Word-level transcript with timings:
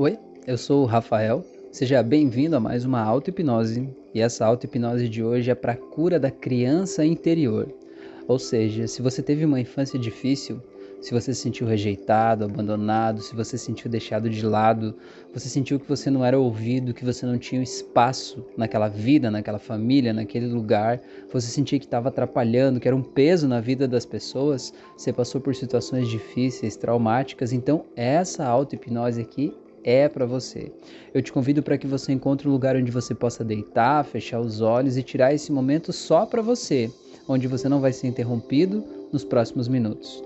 Oi, 0.00 0.16
eu 0.46 0.56
sou 0.56 0.84
o 0.84 0.86
Rafael. 0.86 1.44
Seja 1.72 2.00
bem-vindo 2.04 2.54
a 2.54 2.60
mais 2.60 2.84
uma 2.84 3.00
auto-hipnose. 3.00 3.88
E 4.14 4.20
essa 4.20 4.46
auto-hipnose 4.46 5.08
de 5.08 5.24
hoje 5.24 5.50
é 5.50 5.56
para 5.56 5.74
cura 5.74 6.20
da 6.20 6.30
criança 6.30 7.04
interior. 7.04 7.74
Ou 8.28 8.38
seja, 8.38 8.86
se 8.86 9.02
você 9.02 9.20
teve 9.24 9.44
uma 9.44 9.58
infância 9.58 9.98
difícil, 9.98 10.62
se 11.00 11.12
você 11.12 11.34
se 11.34 11.40
sentiu 11.40 11.66
rejeitado, 11.66 12.44
abandonado, 12.44 13.20
se 13.20 13.34
você 13.34 13.58
se 13.58 13.64
sentiu 13.64 13.90
deixado 13.90 14.30
de 14.30 14.46
lado, 14.46 14.94
você 15.34 15.48
sentiu 15.48 15.80
que 15.80 15.88
você 15.88 16.08
não 16.12 16.24
era 16.24 16.38
ouvido, 16.38 16.94
que 16.94 17.04
você 17.04 17.26
não 17.26 17.36
tinha 17.36 17.60
espaço 17.60 18.46
naquela 18.56 18.86
vida, 18.86 19.32
naquela 19.32 19.58
família, 19.58 20.12
naquele 20.12 20.46
lugar, 20.46 21.00
você 21.28 21.48
sentia 21.48 21.76
que 21.76 21.86
estava 21.86 22.08
atrapalhando, 22.08 22.78
que 22.78 22.86
era 22.86 22.96
um 22.96 23.02
peso 23.02 23.48
na 23.48 23.60
vida 23.60 23.88
das 23.88 24.06
pessoas, 24.06 24.72
você 24.96 25.12
passou 25.12 25.40
por 25.40 25.56
situações 25.56 26.06
difíceis, 26.06 26.76
traumáticas, 26.76 27.52
então 27.52 27.84
essa 27.96 28.46
auto-hipnose 28.46 29.20
aqui 29.20 29.52
é 29.84 30.08
para 30.08 30.26
você. 30.26 30.72
Eu 31.12 31.22
te 31.22 31.32
convido 31.32 31.62
para 31.62 31.78
que 31.78 31.86
você 31.86 32.12
encontre 32.12 32.48
um 32.48 32.52
lugar 32.52 32.76
onde 32.76 32.90
você 32.90 33.14
possa 33.14 33.44
deitar, 33.44 34.04
fechar 34.04 34.40
os 34.40 34.60
olhos 34.60 34.96
e 34.96 35.02
tirar 35.02 35.34
esse 35.34 35.52
momento 35.52 35.92
só 35.92 36.26
para 36.26 36.42
você, 36.42 36.90
onde 37.28 37.46
você 37.46 37.68
não 37.68 37.80
vai 37.80 37.92
ser 37.92 38.08
interrompido 38.08 38.84
nos 39.12 39.24
próximos 39.24 39.68
minutos. 39.68 40.22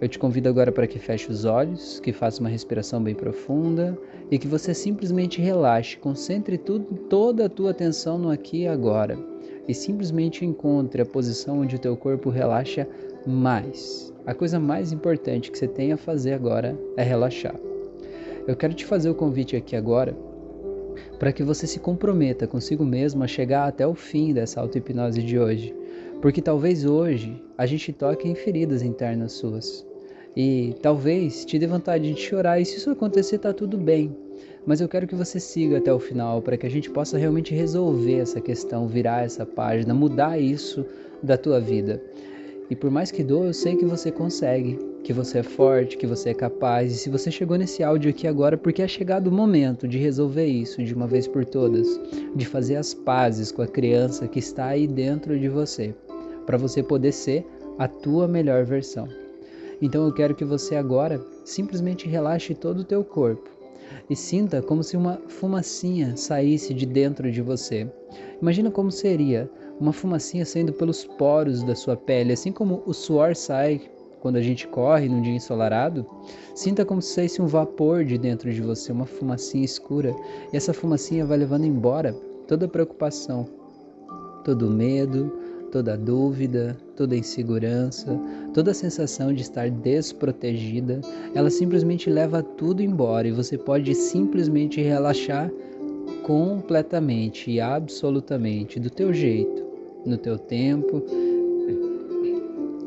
Eu 0.00 0.08
te 0.08 0.18
convido 0.18 0.48
agora 0.48 0.70
para 0.70 0.86
que 0.86 0.98
feche 0.98 1.30
os 1.30 1.44
olhos, 1.44 1.98
que 2.00 2.12
faça 2.12 2.40
uma 2.40 2.48
respiração 2.48 3.02
bem 3.02 3.14
profunda 3.14 3.98
e 4.30 4.38
que 4.38 4.46
você 4.46 4.72
simplesmente 4.72 5.40
relaxe, 5.40 5.96
concentre 5.96 6.56
tudo, 6.56 6.94
toda 7.08 7.46
a 7.46 7.48
tua 7.48 7.72
atenção 7.72 8.16
no 8.16 8.30
aqui 8.30 8.62
e 8.62 8.68
agora 8.68 9.18
e 9.68 9.74
simplesmente 9.74 10.44
encontre 10.44 11.02
a 11.02 11.06
posição 11.06 11.60
onde 11.60 11.76
o 11.76 11.78
teu 11.78 11.96
corpo 11.96 12.30
relaxa 12.30 12.88
mais. 13.26 14.12
A 14.26 14.34
coisa 14.34 14.58
mais 14.58 14.90
importante 14.90 15.50
que 15.50 15.58
você 15.58 15.68
tem 15.68 15.92
a 15.92 15.96
fazer 15.96 16.32
agora 16.32 16.76
é 16.96 17.02
relaxar. 17.02 17.67
Eu 18.48 18.56
quero 18.56 18.72
te 18.72 18.86
fazer 18.86 19.10
o 19.10 19.14
convite 19.14 19.54
aqui 19.56 19.76
agora 19.76 20.16
para 21.18 21.30
que 21.34 21.42
você 21.42 21.66
se 21.66 21.78
comprometa 21.78 22.46
consigo 22.46 22.82
mesmo 22.82 23.22
a 23.22 23.26
chegar 23.26 23.68
até 23.68 23.86
o 23.86 23.94
fim 23.94 24.32
dessa 24.32 24.58
auto-hipnose 24.58 25.22
de 25.22 25.38
hoje. 25.38 25.76
Porque 26.22 26.40
talvez 26.40 26.86
hoje 26.86 27.44
a 27.58 27.66
gente 27.66 27.92
toque 27.92 28.26
em 28.26 28.34
feridas 28.34 28.82
internas 28.82 29.32
suas. 29.32 29.86
E 30.34 30.74
talvez 30.80 31.44
te 31.44 31.58
dê 31.58 31.66
vontade 31.66 32.10
de 32.10 32.18
chorar, 32.18 32.58
e 32.58 32.64
se 32.64 32.78
isso 32.78 32.90
acontecer, 32.90 33.36
tá 33.36 33.52
tudo 33.52 33.76
bem. 33.76 34.16
Mas 34.64 34.80
eu 34.80 34.88
quero 34.88 35.06
que 35.06 35.14
você 35.14 35.38
siga 35.38 35.76
até 35.76 35.92
o 35.92 35.98
final 35.98 36.40
para 36.40 36.56
que 36.56 36.66
a 36.66 36.70
gente 36.70 36.88
possa 36.88 37.18
realmente 37.18 37.54
resolver 37.54 38.20
essa 38.20 38.40
questão, 38.40 38.88
virar 38.88 39.26
essa 39.26 39.44
página, 39.44 39.92
mudar 39.92 40.40
isso 40.40 40.86
da 41.22 41.36
tua 41.36 41.60
vida. 41.60 42.02
E 42.70 42.74
por 42.74 42.90
mais 42.90 43.10
que 43.10 43.22
doa, 43.22 43.46
eu 43.46 43.54
sei 43.54 43.76
que 43.76 43.84
você 43.84 44.10
consegue, 44.10 44.78
que 45.02 45.12
você 45.12 45.38
é 45.38 45.42
forte, 45.42 45.96
que 45.96 46.06
você 46.06 46.30
é 46.30 46.34
capaz. 46.34 46.92
E 46.92 46.96
se 46.96 47.08
você 47.08 47.30
chegou 47.30 47.56
nesse 47.56 47.82
áudio 47.82 48.10
aqui 48.10 48.26
agora, 48.26 48.56
porque 48.56 48.82
é 48.82 48.88
chegado 48.88 49.28
o 49.28 49.32
momento 49.32 49.88
de 49.88 49.98
resolver 49.98 50.46
isso 50.46 50.82
de 50.82 50.94
uma 50.94 51.06
vez 51.06 51.26
por 51.26 51.44
todas, 51.44 51.86
de 52.34 52.46
fazer 52.46 52.76
as 52.76 52.92
pazes 52.92 53.50
com 53.50 53.62
a 53.62 53.66
criança 53.66 54.28
que 54.28 54.38
está 54.38 54.66
aí 54.66 54.86
dentro 54.86 55.38
de 55.38 55.48
você, 55.48 55.94
para 56.44 56.58
você 56.58 56.82
poder 56.82 57.12
ser 57.12 57.46
a 57.78 57.86
tua 57.86 58.28
melhor 58.28 58.64
versão. 58.64 59.08
Então 59.80 60.04
eu 60.04 60.12
quero 60.12 60.34
que 60.34 60.44
você 60.44 60.74
agora 60.74 61.24
simplesmente 61.44 62.08
relaxe 62.08 62.54
todo 62.54 62.80
o 62.80 62.84
teu 62.84 63.04
corpo 63.04 63.48
e 64.10 64.16
sinta 64.16 64.60
como 64.60 64.82
se 64.82 64.96
uma 64.96 65.20
fumacinha 65.28 66.16
saísse 66.16 66.74
de 66.74 66.84
dentro 66.84 67.30
de 67.30 67.40
você. 67.40 67.88
Imagina 68.40 68.70
como 68.70 68.90
seria 68.90 69.48
uma 69.80 69.92
fumacinha 69.92 70.44
saindo 70.44 70.72
pelos 70.72 71.04
poros 71.04 71.62
da 71.62 71.74
sua 71.74 71.96
pele, 71.96 72.32
assim 72.32 72.50
como 72.50 72.82
o 72.84 72.92
suor 72.92 73.36
sai 73.36 73.80
quando 74.20 74.36
a 74.36 74.42
gente 74.42 74.66
corre 74.68 75.08
num 75.08 75.22
dia 75.22 75.34
ensolarado. 75.34 76.06
Sinta 76.54 76.84
como 76.84 77.00
se 77.00 77.14
saísse 77.14 77.40
um 77.40 77.46
vapor 77.46 78.04
de 78.04 78.18
dentro 78.18 78.52
de 78.52 78.60
você, 78.60 78.92
uma 78.92 79.06
fumacinha 79.06 79.64
escura, 79.64 80.14
e 80.52 80.56
essa 80.56 80.72
fumacinha 80.72 81.24
vai 81.24 81.38
levando 81.38 81.64
embora 81.64 82.12
toda 82.46 82.68
preocupação, 82.68 83.46
todo 84.44 84.70
medo, 84.70 85.32
toda 85.70 85.96
dúvida, 85.96 86.76
toda 86.96 87.16
insegurança, 87.16 88.18
toda 88.54 88.70
a 88.70 88.74
sensação 88.74 89.32
de 89.32 89.42
estar 89.42 89.70
desprotegida, 89.70 91.00
ela 91.34 91.50
simplesmente 91.50 92.10
leva 92.10 92.42
tudo 92.42 92.82
embora 92.82 93.28
e 93.28 93.32
você 93.32 93.56
pode 93.56 93.94
simplesmente 93.94 94.80
relaxar 94.80 95.50
completamente 96.22 97.50
e 97.50 97.60
absolutamente 97.60 98.80
do 98.80 98.90
teu 98.90 99.12
jeito, 99.12 99.64
no 100.04 100.16
teu 100.16 100.38
tempo. 100.38 101.02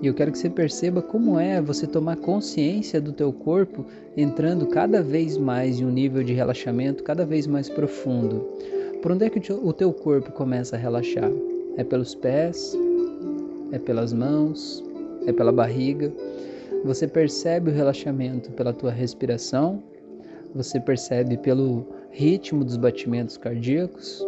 E 0.02 0.08
eu 0.08 0.16
quero 0.16 0.32
que 0.32 0.38
você 0.40 0.50
perceba 0.50 1.00
como 1.00 1.40
é 1.40 1.62
você 1.62 1.86
tomar 1.86 2.18
consciência 2.18 3.00
do 3.00 3.14
teu 3.14 3.32
corpo 3.32 3.86
entrando 4.18 4.66
cada 4.66 5.02
vez 5.04 5.38
mais 5.38 5.80
em 5.80 5.86
um 5.86 5.92
nível 5.92 6.24
de 6.24 6.34
relaxamento 6.34 7.04
cada 7.04 7.24
vez 7.24 7.46
mais 7.46 7.70
profundo. 7.70 8.50
Por 9.02 9.12
onde 9.12 9.26
é 9.26 9.30
que 9.30 9.54
o 9.54 9.72
teu 9.72 9.94
corpo 9.94 10.32
começa 10.32 10.76
a 10.76 10.80
relaxar? 10.80 11.32
É 11.78 11.84
pelos 11.84 12.16
pés, 12.16 12.76
é 13.72 13.78
pelas 13.78 14.12
mãos, 14.12 14.84
é 15.28 15.32
pela 15.32 15.52
barriga. 15.52 16.12
Você 16.84 17.08
percebe 17.08 17.70
o 17.70 17.74
relaxamento 17.74 18.52
pela 18.52 18.74
tua 18.74 18.92
respiração, 18.92 19.84
você 20.56 20.80
percebe 20.80 21.38
pelo 21.38 21.86
ritmo 22.10 22.64
dos 22.64 22.76
batimentos 22.76 23.38
cardíacos, 23.38 24.26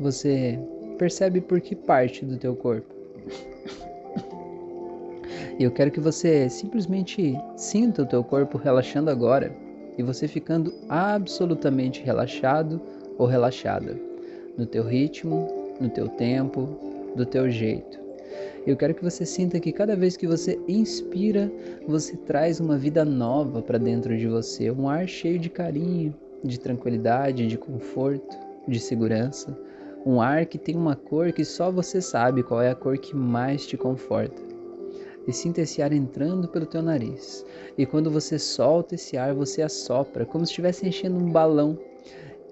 você 0.00 0.58
percebe 0.96 1.42
por 1.42 1.60
que 1.60 1.76
parte 1.76 2.24
do 2.24 2.38
teu 2.38 2.56
corpo. 2.56 2.92
E 5.58 5.64
eu 5.64 5.70
quero 5.70 5.90
que 5.90 6.00
você 6.00 6.48
simplesmente 6.48 7.38
sinta 7.56 8.02
o 8.02 8.06
teu 8.06 8.24
corpo 8.24 8.56
relaxando 8.56 9.10
agora 9.10 9.54
e 9.98 10.02
você 10.02 10.26
ficando 10.26 10.72
absolutamente 10.88 12.02
relaxado 12.02 12.80
ou 13.18 13.26
relaxada 13.26 13.98
no 14.56 14.66
teu 14.66 14.82
ritmo, 14.82 15.74
no 15.80 15.90
teu 15.90 16.08
tempo, 16.08 16.68
do 17.14 17.26
teu 17.26 17.50
jeito. 17.50 18.00
Eu 18.66 18.76
quero 18.76 18.94
que 18.94 19.02
você 19.02 19.26
sinta 19.26 19.60
que 19.60 19.72
cada 19.72 19.94
vez 19.94 20.16
que 20.16 20.26
você 20.26 20.58
inspira, 20.66 21.50
você 21.86 22.16
traz 22.16 22.60
uma 22.60 22.78
vida 22.78 23.04
nova 23.04 23.60
para 23.60 23.76
dentro 23.76 24.16
de 24.16 24.26
você, 24.26 24.70
um 24.70 24.88
ar 24.88 25.06
cheio 25.06 25.38
de 25.38 25.50
carinho, 25.50 26.14
de 26.42 26.58
tranquilidade, 26.58 27.46
de 27.46 27.58
conforto, 27.58 28.36
de 28.66 28.78
segurança, 28.78 29.56
um 30.06 30.20
ar 30.20 30.46
que 30.46 30.58
tem 30.58 30.76
uma 30.76 30.96
cor 30.96 31.32
que 31.32 31.44
só 31.44 31.70
você 31.70 32.00
sabe 32.00 32.42
qual 32.42 32.62
é 32.62 32.70
a 32.70 32.74
cor 32.74 32.96
que 32.98 33.14
mais 33.14 33.66
te 33.66 33.76
conforta. 33.76 34.51
E 35.26 35.32
sinta 35.32 35.60
esse 35.60 35.80
ar 35.80 35.92
entrando 35.92 36.48
pelo 36.48 36.66
teu 36.66 36.82
nariz. 36.82 37.46
E 37.78 37.86
quando 37.86 38.10
você 38.10 38.38
solta 38.38 38.96
esse 38.96 39.16
ar, 39.16 39.34
você 39.34 39.62
assopra, 39.62 40.26
como 40.26 40.44
se 40.44 40.50
estivesse 40.50 40.86
enchendo 40.86 41.16
um 41.16 41.30
balão. 41.30 41.78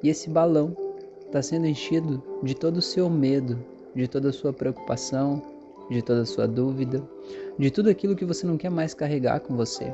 E 0.03 0.09
esse 0.09 0.31
balão 0.31 0.77
está 1.27 1.43
sendo 1.43 1.67
enchido 1.67 2.23
de 2.43 2.55
todo 2.55 2.77
o 2.77 2.83
seu 2.83 3.11
medo, 3.11 3.59
de 3.95 4.07
toda 4.07 4.31
a 4.31 4.33
sua 4.33 4.53
preocupação, 4.53 5.43
de 5.91 6.01
toda 6.01 6.23
a 6.23 6.27
sua 6.27 6.47
dúvida, 6.47 7.03
de 7.59 7.71
tudo 7.71 7.91
aquilo 7.91 8.15
que 8.15 8.25
você 8.25 8.47
não 8.47 8.57
quer 8.57 8.71
mais 8.71 8.95
carregar 8.95 9.41
com 9.41 9.57
você. 9.57 9.93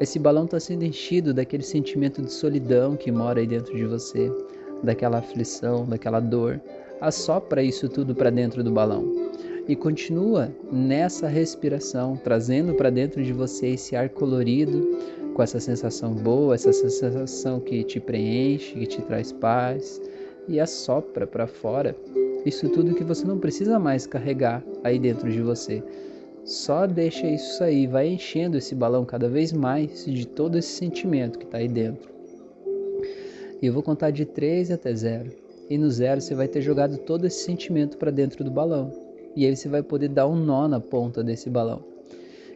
Esse 0.00 0.18
balão 0.18 0.46
está 0.46 0.58
sendo 0.58 0.84
enchido 0.84 1.32
daquele 1.32 1.62
sentimento 1.62 2.22
de 2.22 2.32
solidão 2.32 2.96
que 2.96 3.12
mora 3.12 3.38
aí 3.38 3.46
dentro 3.46 3.76
de 3.76 3.84
você, 3.84 4.32
daquela 4.82 5.18
aflição, 5.18 5.84
daquela 5.84 6.18
dor. 6.18 6.60
Assopra 7.00 7.62
isso 7.62 7.88
tudo 7.88 8.14
para 8.14 8.30
dentro 8.30 8.64
do 8.64 8.72
balão 8.72 9.29
e 9.68 9.76
continua 9.76 10.54
nessa 10.70 11.28
respiração, 11.28 12.16
trazendo 12.16 12.74
para 12.74 12.90
dentro 12.90 13.22
de 13.22 13.32
você 13.32 13.68
esse 13.68 13.94
ar 13.94 14.08
colorido, 14.08 14.98
com 15.34 15.42
essa 15.42 15.60
sensação 15.60 16.12
boa, 16.12 16.54
essa 16.54 16.72
sensação 16.72 17.60
que 17.60 17.84
te 17.84 18.00
preenche, 18.00 18.74
que 18.74 18.86
te 18.86 19.02
traz 19.02 19.32
paz, 19.32 20.00
e 20.48 20.58
assopra 20.58 21.26
para 21.26 21.46
fora 21.46 21.94
isso 22.44 22.70
tudo 22.70 22.94
que 22.94 23.04
você 23.04 23.26
não 23.26 23.38
precisa 23.38 23.78
mais 23.78 24.06
carregar 24.06 24.64
aí 24.82 24.98
dentro 24.98 25.30
de 25.30 25.42
você. 25.42 25.82
Só 26.44 26.86
deixa 26.86 27.26
isso 27.26 27.58
sair, 27.58 27.86
vai 27.86 28.08
enchendo 28.08 28.56
esse 28.56 28.74
balão 28.74 29.04
cada 29.04 29.28
vez 29.28 29.52
mais 29.52 30.06
de 30.06 30.26
todo 30.26 30.56
esse 30.56 30.68
sentimento 30.68 31.38
que 31.38 31.44
está 31.44 31.58
aí 31.58 31.68
dentro. 31.68 32.10
E 33.60 33.66
eu 33.66 33.72
vou 33.74 33.82
contar 33.82 34.10
de 34.10 34.24
3 34.24 34.70
até 34.70 34.94
0. 34.94 35.30
E 35.68 35.76
no 35.76 35.90
zero 35.90 36.20
você 36.20 36.34
vai 36.34 36.48
ter 36.48 36.62
jogado 36.62 36.96
todo 36.98 37.26
esse 37.26 37.44
sentimento 37.44 37.98
para 37.98 38.10
dentro 38.10 38.42
do 38.42 38.50
balão. 38.50 39.09
E 39.36 39.46
aí 39.46 39.54
você 39.54 39.68
vai 39.68 39.82
poder 39.82 40.08
dar 40.08 40.26
um 40.26 40.36
nó 40.36 40.66
na 40.66 40.80
ponta 40.80 41.22
desse 41.22 41.48
balão. 41.48 41.82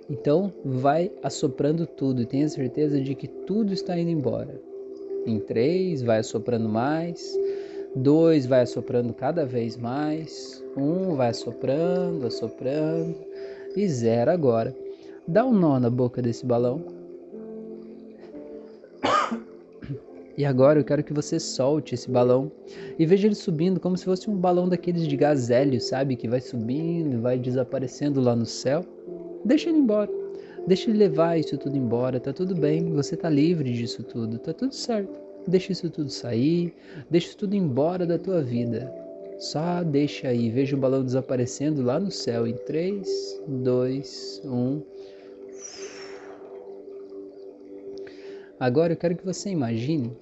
Então 0.09 0.53
vai 0.65 1.11
assoprando 1.23 1.87
tudo 1.87 2.23
e 2.23 2.27
tenha 2.27 2.49
certeza 2.49 3.01
de 3.01 3.15
que 3.15 3.27
tudo 3.27 3.73
está 3.73 3.99
indo 3.99 4.11
embora. 4.11 4.61
Em 5.27 5.39
3, 5.39 6.03
vai 6.03 6.19
assoprando 6.19 6.69
mais. 6.69 7.39
Dois 7.97 8.45
vai 8.45 8.63
assoprando 8.63 9.15
cada 9.15 9.47
vez 9.47 9.77
mais. 9.77 10.63
Um 10.77 11.15
vai 11.15 11.29
assoprando, 11.29 12.27
assoprando. 12.27 13.15
E 13.77 13.89
zero 13.89 14.31
agora. 14.31 14.75
Dá 15.27 15.45
um 15.45 15.55
nó 15.55 15.81
na 15.81 15.89
boca 15.89 16.21
desse 16.21 16.45
balão. 16.45 17.04
E 20.37 20.45
agora 20.45 20.81
eu 20.81 20.85
quero 20.85 21.05
que 21.05 21.13
você 21.13 21.39
solte 21.39 21.95
esse 21.95 22.11
balão 22.11 22.51
e 22.99 23.07
veja 23.07 23.29
ele 23.29 23.35
subindo 23.35 23.79
como 23.79 23.97
se 23.97 24.05
fosse 24.05 24.29
um 24.29 24.37
balão 24.37 24.69
daqueles 24.69 25.07
de 25.07 25.17
gás 25.17 25.49
hélio, 25.51 25.81
sabe? 25.81 26.17
Que 26.17 26.29
vai 26.29 26.41
subindo, 26.41 27.21
vai 27.21 27.39
desaparecendo 27.39 28.21
lá 28.21 28.35
no 28.35 28.47
céu. 28.47 28.85
Deixa 29.45 29.69
ele 29.69 29.79
embora. 29.79 30.11
Deixa 30.67 30.91
ele 30.91 30.99
levar 30.99 31.39
isso 31.39 31.57
tudo 31.57 31.77
embora. 31.77 32.19
Tá 32.19 32.33
tudo 32.33 32.55
bem. 32.55 32.93
Você 32.95 33.17
tá 33.17 33.29
livre 33.31 33.73
disso 33.73 34.03
tudo. 34.03 34.39
Tá 34.39 34.53
tudo 34.53 34.75
certo. 34.75 35.25
Deixa 35.47 35.73
isso 35.73 35.91
tudo 35.91 36.09
sair, 36.09 36.75
deixa 37.11 37.29
isso 37.29 37.37
tudo 37.37 37.55
embora 37.55 38.07
da 38.07 38.19
tua 38.19 38.43
vida. 38.43 38.91
Só 39.39 39.83
deixa 39.83 40.29
aí, 40.29 40.49
veja 40.49 40.75
o 40.75 40.79
balão 40.79 41.05
desaparecendo 41.05 41.83
lá 41.83 42.01
no 42.01 42.11
céu 42.11 42.47
em 42.47 42.55
3, 42.55 43.43
2, 43.47 44.43
1. 44.45 44.83
Agora 48.59 48.95
eu 48.95 48.97
quero 48.97 49.17
que 49.17 49.25
você 49.25 49.51
imagine 49.51 50.17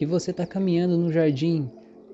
que 0.00 0.06
você 0.06 0.30
está 0.30 0.46
caminhando 0.46 0.96
num 0.96 1.12
jardim 1.12 1.70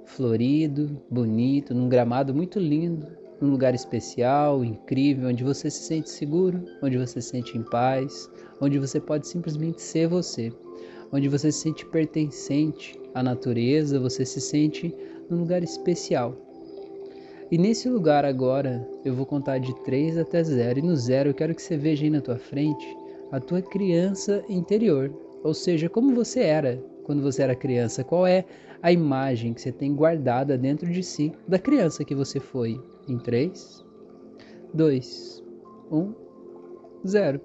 florido, 0.06 1.00
bonito, 1.08 1.72
num 1.72 1.88
gramado 1.88 2.34
muito 2.34 2.58
lindo, 2.58 3.06
num 3.40 3.48
lugar 3.48 3.76
especial, 3.76 4.64
incrível, 4.64 5.28
onde 5.28 5.44
você 5.44 5.70
se 5.70 5.84
sente 5.84 6.10
seguro, 6.10 6.64
onde 6.82 6.98
você 6.98 7.20
se 7.20 7.28
sente 7.28 7.56
em 7.56 7.62
paz, 7.62 8.28
onde 8.60 8.76
você 8.80 8.98
pode 8.98 9.28
simplesmente 9.28 9.80
ser 9.80 10.08
você, 10.08 10.52
onde 11.12 11.28
você 11.28 11.52
se 11.52 11.60
sente 11.60 11.86
pertencente 11.86 13.00
à 13.14 13.22
natureza, 13.22 14.00
você 14.00 14.24
se 14.24 14.40
sente 14.40 14.92
num 15.30 15.38
lugar 15.38 15.62
especial. 15.62 16.34
E 17.52 17.56
nesse 17.56 17.88
lugar 17.88 18.24
agora, 18.24 18.84
eu 19.04 19.14
vou 19.14 19.24
contar 19.24 19.58
de 19.58 19.72
3 19.84 20.18
até 20.18 20.42
0, 20.42 20.80
e 20.80 20.82
no 20.82 20.96
0 20.96 21.30
eu 21.30 21.34
quero 21.34 21.54
que 21.54 21.62
você 21.62 21.76
veja 21.76 22.02
aí 22.02 22.10
na 22.10 22.20
tua 22.20 22.36
frente 22.36 22.84
a 23.30 23.38
tua 23.38 23.62
criança 23.62 24.44
interior, 24.48 25.14
ou 25.44 25.54
seja, 25.54 25.88
como 25.88 26.12
você 26.16 26.40
era 26.40 26.82
quando 27.06 27.22
você 27.22 27.40
era 27.40 27.54
criança, 27.54 28.02
qual 28.02 28.26
é 28.26 28.44
a 28.82 28.90
imagem 28.90 29.54
que 29.54 29.60
você 29.60 29.70
tem 29.70 29.94
guardada 29.94 30.58
dentro 30.58 30.90
de 30.90 31.04
si 31.04 31.32
da 31.46 31.56
criança 31.56 32.04
que 32.04 32.16
você 32.16 32.40
foi. 32.40 32.82
Em 33.06 33.16
3, 33.16 33.84
2, 34.74 35.44
1, 35.92 36.14
0. 37.06 37.40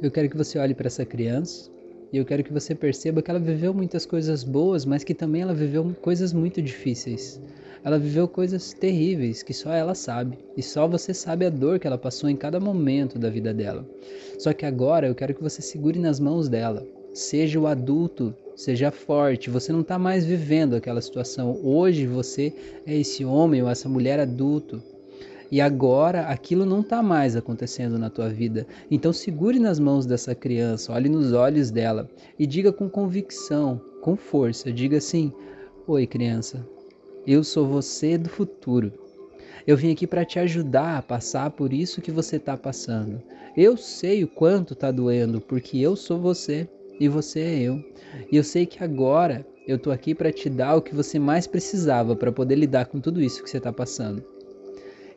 Eu 0.00 0.10
quero 0.10 0.30
que 0.30 0.36
você 0.36 0.58
olhe 0.58 0.74
para 0.74 0.86
essa 0.86 1.04
criança 1.04 1.70
e 2.10 2.16
eu 2.16 2.24
quero 2.24 2.42
que 2.42 2.54
você 2.54 2.74
perceba 2.74 3.20
que 3.20 3.30
ela 3.30 3.38
viveu 3.38 3.74
muitas 3.74 4.06
coisas 4.06 4.42
boas, 4.42 4.86
mas 4.86 5.04
que 5.04 5.12
também 5.12 5.42
ela 5.42 5.52
viveu 5.52 5.94
coisas 6.00 6.32
muito 6.32 6.62
difíceis. 6.62 7.38
Ela 7.84 7.98
viveu 7.98 8.26
coisas 8.26 8.72
terríveis 8.72 9.42
que 9.42 9.52
só 9.52 9.70
ela 9.74 9.94
sabe, 9.94 10.38
e 10.56 10.62
só 10.62 10.88
você 10.88 11.12
sabe 11.12 11.44
a 11.44 11.50
dor 11.50 11.78
que 11.78 11.86
ela 11.86 11.98
passou 11.98 12.30
em 12.30 12.36
cada 12.36 12.58
momento 12.58 13.18
da 13.18 13.28
vida 13.28 13.52
dela. 13.52 13.86
Só 14.38 14.54
que 14.54 14.64
agora 14.64 15.06
eu 15.06 15.14
quero 15.14 15.34
que 15.34 15.42
você 15.42 15.60
segure 15.60 15.98
nas 15.98 16.18
mãos 16.18 16.48
dela. 16.48 16.82
Seja 17.14 17.60
o 17.60 17.68
adulto, 17.68 18.34
seja 18.56 18.90
forte. 18.90 19.48
Você 19.48 19.72
não 19.72 19.82
está 19.82 19.96
mais 19.96 20.24
vivendo 20.26 20.74
aquela 20.74 21.00
situação. 21.00 21.60
Hoje 21.62 22.08
você 22.08 22.52
é 22.84 22.96
esse 22.98 23.24
homem 23.24 23.62
ou 23.62 23.68
essa 23.68 23.88
mulher 23.88 24.18
adulto. 24.18 24.82
E 25.48 25.60
agora 25.60 26.22
aquilo 26.22 26.66
não 26.66 26.80
está 26.80 27.04
mais 27.04 27.36
acontecendo 27.36 27.96
na 28.00 28.10
tua 28.10 28.28
vida. 28.28 28.66
Então 28.90 29.12
segure 29.12 29.60
nas 29.60 29.78
mãos 29.78 30.06
dessa 30.06 30.34
criança, 30.34 30.92
olhe 30.92 31.08
nos 31.08 31.32
olhos 31.32 31.70
dela 31.70 32.10
e 32.36 32.48
diga 32.48 32.72
com 32.72 32.90
convicção, 32.90 33.80
com 34.02 34.16
força, 34.16 34.72
diga 34.72 34.96
assim: 34.96 35.32
Oi, 35.86 36.08
criança, 36.08 36.66
eu 37.24 37.44
sou 37.44 37.64
você 37.64 38.18
do 38.18 38.28
futuro. 38.28 38.92
Eu 39.64 39.76
vim 39.76 39.92
aqui 39.92 40.04
para 40.04 40.24
te 40.24 40.40
ajudar 40.40 40.98
a 40.98 41.02
passar 41.02 41.52
por 41.52 41.72
isso 41.72 42.02
que 42.02 42.10
você 42.10 42.36
está 42.36 42.56
passando. 42.56 43.22
Eu 43.56 43.76
sei 43.76 44.24
o 44.24 44.28
quanto 44.28 44.72
está 44.72 44.90
doendo, 44.90 45.40
porque 45.40 45.78
eu 45.78 45.94
sou 45.94 46.18
você 46.18 46.68
e 46.98 47.08
você 47.08 47.40
é 47.40 47.58
eu. 47.60 47.84
E 48.30 48.36
eu 48.36 48.44
sei 48.44 48.66
que 48.66 48.82
agora 48.82 49.46
eu 49.66 49.78
tô 49.78 49.90
aqui 49.90 50.14
para 50.14 50.32
te 50.32 50.48
dar 50.48 50.76
o 50.76 50.82
que 50.82 50.94
você 50.94 51.18
mais 51.18 51.46
precisava 51.46 52.14
para 52.14 52.32
poder 52.32 52.56
lidar 52.56 52.86
com 52.86 53.00
tudo 53.00 53.20
isso 53.20 53.42
que 53.42 53.50
você 53.50 53.58
está 53.58 53.72
passando. 53.72 54.22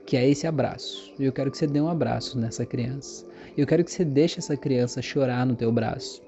Que 0.06 0.16
é 0.16 0.30
esse 0.30 0.48
abraço. 0.48 1.14
E 1.20 1.26
eu 1.26 1.34
quero 1.34 1.52
que 1.52 1.58
você 1.58 1.68
dê 1.68 1.82
um 1.82 1.90
abraço 1.90 2.40
nessa 2.40 2.66
criança. 2.66 3.26
Eu 3.58 3.68
quero 3.68 3.84
que 3.84 3.92
você 3.92 4.06
deixe 4.06 4.40
essa 4.40 4.56
criança 4.56 5.02
chorar 5.02 5.46
no 5.46 5.56
teu 5.56 5.72
braço. 5.72 6.22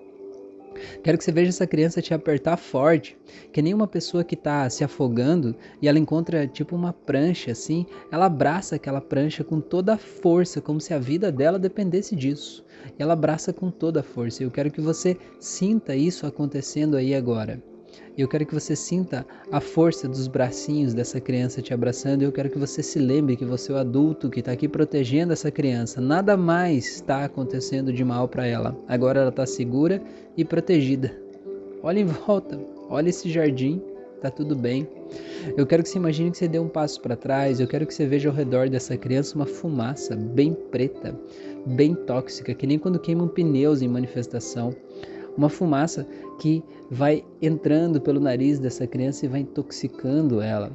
Quero 1.04 1.18
que 1.18 1.24
você 1.24 1.32
veja 1.32 1.50
essa 1.50 1.68
criança 1.68 2.02
te 2.02 2.14
apertar 2.14 2.58
forte, 2.58 3.18
que 3.52 3.62
nem 3.62 3.74
uma 3.74 3.88
pessoa 3.88 4.24
que 4.24 4.36
está 4.36 4.70
se 4.70 4.84
afogando 4.84 5.56
e 5.82 5.88
ela 5.88 6.00
encontra 6.00 6.48
tipo 6.48 6.76
uma 6.76 6.94
prancha 6.94 7.52
assim, 7.52 7.86
ela 8.12 8.26
abraça 8.26 8.76
aquela 8.76 9.02
prancha 9.02 9.44
com 9.44 9.60
toda 9.60 9.94
a 9.94 9.98
força, 9.98 10.62
como 10.62 10.80
se 10.80 10.94
a 10.94 11.00
vida 11.00 11.32
dela 11.32 11.60
dependesse 11.60 12.16
disso. 12.16 12.66
E 12.98 13.02
ela 13.02 13.14
abraça 13.14 13.52
com 13.52 13.70
toda 13.70 14.00
a 14.02 14.04
força. 14.04 14.44
Eu 14.44 14.52
quero 14.52 14.72
que 14.72 14.82
você 14.82 15.18
sinta 15.40 15.96
isso 15.96 16.26
acontecendo 16.26 16.96
aí 16.96 17.14
agora. 17.14 17.62
Eu 18.18 18.28
quero 18.28 18.46
que 18.46 18.54
você 18.54 18.76
sinta 18.76 19.26
a 19.52 19.62
força 19.62 20.08
dos 20.08 20.28
bracinhos 20.28 20.94
dessa 20.94 21.22
criança 21.22 21.62
te 21.62 21.74
abraçando. 21.74 22.22
Eu 22.22 22.32
quero 22.32 22.50
que 22.50 22.58
você 22.58 22.84
se 22.84 23.00
lembre 23.00 23.36
que 23.36 23.46
você 23.46 23.72
é 23.72 23.76
o 23.76 23.78
adulto 23.78 24.30
que 24.30 24.40
está 24.40 24.52
aqui 24.52 24.68
protegendo 24.68 25.32
essa 25.32 25.50
criança. 25.50 26.02
Nada 26.02 26.36
mais 26.36 26.86
está 26.86 27.24
acontecendo 27.24 27.94
de 27.94 28.04
mal 28.04 28.28
para 28.28 28.46
ela. 28.46 28.78
Agora 28.88 29.22
ela 29.22 29.30
está 29.30 29.46
segura 29.46 30.02
e 30.36 30.44
protegida. 30.44 31.18
Olha 31.82 32.00
em 32.00 32.06
volta, 32.06 32.60
olha 32.90 33.10
esse 33.10 33.30
jardim, 33.30 33.82
tá 34.22 34.30
tudo 34.30 34.56
bem. 34.56 34.88
Eu 35.56 35.66
quero 35.66 35.82
que 35.82 35.90
você 35.90 35.98
imagine 35.98 36.32
que 36.32 36.38
você 36.38 36.48
dê 36.48 36.60
um 36.60 36.68
passo 36.68 37.02
para 37.02 37.16
trás. 37.16 37.60
Eu 37.60 37.68
quero 37.68 37.86
que 37.86 37.94
você 37.94 38.06
veja 38.06 38.30
ao 38.30 38.36
redor 38.36 38.70
dessa 38.70 38.98
criança 38.98 39.36
uma 39.36 39.46
fumaça 39.46 40.16
bem 40.16 40.54
preta, 40.54 41.18
bem 41.66 41.96
tóxica, 41.96 42.54
que 42.54 42.68
nem 42.68 42.78
quando 42.78 43.00
queimam 43.00 43.28
pneus 43.28 43.82
em 43.82 43.88
manifestação 43.88 44.76
uma 45.40 45.50
fumaça 45.50 46.06
que 46.38 46.62
vai 46.92 47.24
entrando 47.42 48.02
pelo 48.02 48.20
nariz 48.20 48.60
dessa 48.60 48.86
criança 48.86 49.26
e 49.26 49.30
vai 49.30 49.40
intoxicando 49.40 50.42
ela. 50.42 50.70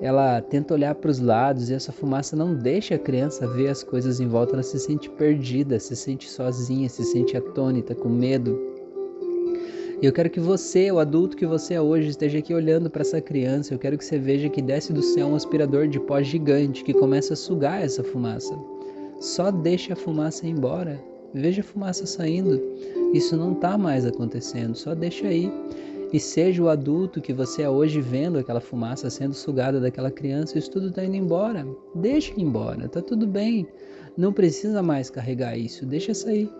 Ela 0.00 0.40
tenta 0.40 0.72
olhar 0.72 0.94
para 0.94 1.10
os 1.10 1.20
lados 1.20 1.68
e 1.68 1.74
essa 1.74 1.92
fumaça 1.92 2.34
não 2.34 2.54
deixa 2.54 2.94
a 2.94 2.98
criança 2.98 3.46
ver 3.46 3.68
as 3.68 3.84
coisas 3.84 4.18
em 4.18 4.26
volta, 4.26 4.54
ela 4.54 4.62
se 4.62 4.78
sente 4.80 5.10
perdida, 5.10 5.78
se 5.78 5.94
sente 5.94 6.28
sozinha, 6.28 6.88
se 6.88 7.04
sente 7.04 7.36
atônita, 7.36 7.94
com 7.94 8.08
medo. 8.08 8.58
E 10.00 10.06
eu 10.06 10.12
quero 10.12 10.30
que 10.30 10.40
você, 10.40 10.90
o 10.90 10.98
adulto 10.98 11.36
que 11.36 11.46
você 11.46 11.74
é 11.74 11.80
hoje, 11.80 12.08
esteja 12.08 12.38
aqui 12.38 12.52
olhando 12.52 12.90
para 12.90 13.02
essa 13.02 13.20
criança. 13.20 13.72
Eu 13.72 13.78
quero 13.78 13.96
que 13.96 14.04
você 14.04 14.18
veja 14.18 14.48
que 14.48 14.60
desce 14.60 14.92
do 14.92 15.02
céu 15.02 15.28
um 15.28 15.36
aspirador 15.36 15.86
de 15.86 16.00
pó 16.00 16.20
gigante 16.20 16.82
que 16.82 16.92
começa 16.92 17.34
a 17.34 17.36
sugar 17.36 17.84
essa 17.84 18.02
fumaça. 18.02 18.58
Só 19.20 19.52
deixa 19.52 19.92
a 19.92 19.96
fumaça 19.96 20.44
embora. 20.48 21.11
Veja 21.34 21.60
a 21.60 21.64
fumaça 21.64 22.06
saindo. 22.06 22.60
Isso 23.12 23.36
não 23.36 23.52
está 23.52 23.76
mais 23.76 24.06
acontecendo, 24.06 24.74
só 24.74 24.94
deixa 24.94 25.28
aí. 25.28 25.50
E 26.12 26.20
seja 26.20 26.62
o 26.62 26.68
adulto 26.68 27.22
que 27.22 27.32
você 27.32 27.62
é 27.62 27.70
hoje 27.70 28.00
vendo 28.00 28.38
aquela 28.38 28.60
fumaça 28.60 29.08
sendo 29.08 29.32
sugada 29.32 29.80
daquela 29.80 30.10
criança, 30.10 30.58
isso 30.58 30.70
tudo 30.70 30.88
está 30.88 31.02
indo 31.04 31.16
embora. 31.16 31.66
Deixa 31.94 32.32
ir 32.32 32.42
embora, 32.42 32.86
tá 32.88 33.00
tudo 33.00 33.26
bem. 33.26 33.66
Não 34.16 34.32
precisa 34.32 34.82
mais 34.82 35.08
carregar 35.08 35.56
isso, 35.56 35.86
deixa 35.86 36.12
sair. 36.12 36.50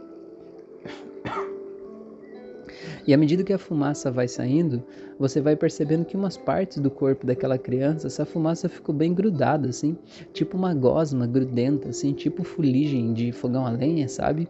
E 3.06 3.12
à 3.12 3.16
medida 3.16 3.42
que 3.42 3.52
a 3.52 3.58
fumaça 3.58 4.10
vai 4.10 4.28
saindo, 4.28 4.82
você 5.18 5.40
vai 5.40 5.56
percebendo 5.56 6.04
que 6.04 6.16
umas 6.16 6.36
partes 6.36 6.78
do 6.78 6.90
corpo 6.90 7.26
daquela 7.26 7.58
criança, 7.58 8.06
essa 8.06 8.24
fumaça 8.24 8.68
ficou 8.68 8.94
bem 8.94 9.12
grudada, 9.12 9.68
assim, 9.68 9.96
tipo 10.32 10.56
uma 10.56 10.72
gosma 10.72 11.26
grudenta, 11.26 11.88
assim, 11.88 12.12
tipo 12.12 12.44
fuligem 12.44 13.12
de 13.12 13.32
fogão 13.32 13.66
a 13.66 13.70
lenha, 13.70 14.08
sabe? 14.08 14.48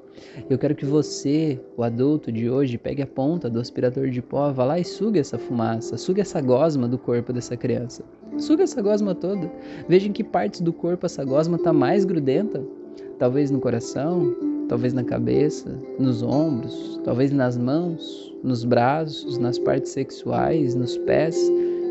Eu 0.51 0.59
quero 0.59 0.75
que 0.75 0.85
você, 0.85 1.59
o 1.77 1.83
adulto 1.83 2.31
de 2.31 2.51
hoje, 2.51 2.77
pegue 2.77 3.03
a 3.03 3.07
ponta 3.07 3.49
do 3.49 3.59
aspirador 3.59 4.11
de 4.11 4.21
pó, 4.21 4.53
vá 4.53 4.65
lá 4.65 4.79
e 4.79 4.85
suga 4.85 5.19
essa 5.19 5.39
fumaça, 5.39 5.97
suga 5.97 6.21
essa 6.21 6.41
gosma 6.41 6.87
do 6.87 6.99
corpo 6.99 7.33
dessa 7.33 7.57
criança. 7.57 8.05
Suga 8.39 8.65
essa 8.65 8.81
gosma 8.81 9.15
toda. 9.15 9.51
Veja 9.89 10.09
em 10.09 10.13
que 10.13 10.25
partes 10.25 10.61
do 10.61 10.73
corpo 10.73 11.07
essa 11.07 11.25
gosma 11.25 11.57
está 11.57 11.73
mais 11.73 12.05
grudenta. 12.05 12.63
Talvez 13.19 13.51
no 13.51 13.61
coração, 13.61 14.35
talvez 14.73 14.95
na 14.95 15.05
cabeça, 15.05 15.79
nos 15.99 16.23
ombros, 16.23 16.99
talvez 17.05 17.31
nas 17.31 17.59
mãos, 17.59 18.35
nos 18.43 18.65
braços, 18.65 19.37
nas 19.37 19.59
partes 19.59 19.93
sexuais, 19.93 20.75
nos 20.75 20.97
pés. 20.97 21.37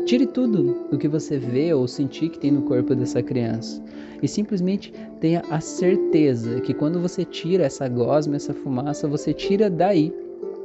Tire 0.04 0.26
tudo 0.26 0.76
o 0.90 0.98
que 0.98 1.06
você 1.06 1.38
vê 1.38 1.72
ou 1.72 1.86
sentir 1.86 2.28
que 2.30 2.40
tem 2.40 2.50
no 2.50 2.62
corpo 2.62 2.92
dessa 2.96 3.22
criança 3.22 3.80
e 4.20 4.26
simplesmente 4.26 4.92
tenha 5.20 5.44
a 5.48 5.60
certeza 5.60 6.60
que 6.60 6.74
quando 6.74 6.98
você 6.98 7.24
tira 7.24 7.62
essa 7.66 7.88
gosma, 7.88 8.34
essa 8.34 8.52
fumaça, 8.52 9.06
você 9.06 9.32
tira 9.32 9.70
daí 9.70 10.12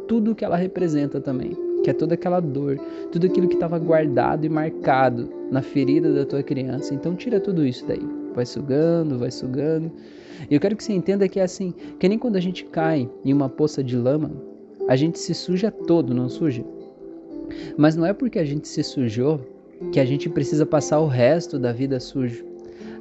tudo 0.07 0.31
o 0.31 0.35
que 0.35 0.43
ela 0.43 0.57
representa 0.57 1.21
também, 1.21 1.55
que 1.83 1.91
é 1.91 1.93
toda 1.93 2.15
aquela 2.15 2.39
dor, 2.39 2.79
tudo 3.11 3.27
aquilo 3.27 3.47
que 3.47 3.53
estava 3.53 3.77
guardado 3.77 4.43
e 4.43 4.49
marcado 4.49 5.29
na 5.51 5.61
ferida 5.61 6.11
da 6.11 6.25
tua 6.25 6.41
criança. 6.41 6.95
Então 6.95 7.15
tira 7.15 7.39
tudo 7.39 7.63
isso 7.63 7.85
daí, 7.85 8.01
vai 8.37 8.45
sugando, 8.45 9.19
vai 9.19 9.31
sugando 9.31 9.91
e 10.49 10.53
eu 10.53 10.59
quero 10.59 10.75
que 10.75 10.83
você 10.83 10.93
entenda 10.93 11.27
que 11.27 11.39
é 11.39 11.43
assim, 11.43 11.73
que 11.99 12.07
nem 12.07 12.19
quando 12.19 12.35
a 12.35 12.39
gente 12.39 12.65
cai 12.65 13.09
em 13.25 13.33
uma 13.33 13.49
poça 13.49 13.83
de 13.83 13.97
lama, 13.97 14.31
a 14.87 14.95
gente 14.95 15.17
se 15.19 15.33
suja 15.33 15.71
todo, 15.71 16.13
não 16.13 16.29
suja? 16.29 16.63
Mas 17.77 17.95
não 17.95 18.05
é 18.05 18.13
porque 18.13 18.39
a 18.39 18.45
gente 18.45 18.67
se 18.67 18.83
sujou 18.83 19.41
que 19.91 19.99
a 19.99 20.05
gente 20.05 20.29
precisa 20.29 20.65
passar 20.65 20.99
o 20.99 21.07
resto 21.07 21.57
da 21.57 21.71
vida 21.71 21.99
sujo. 21.99 22.45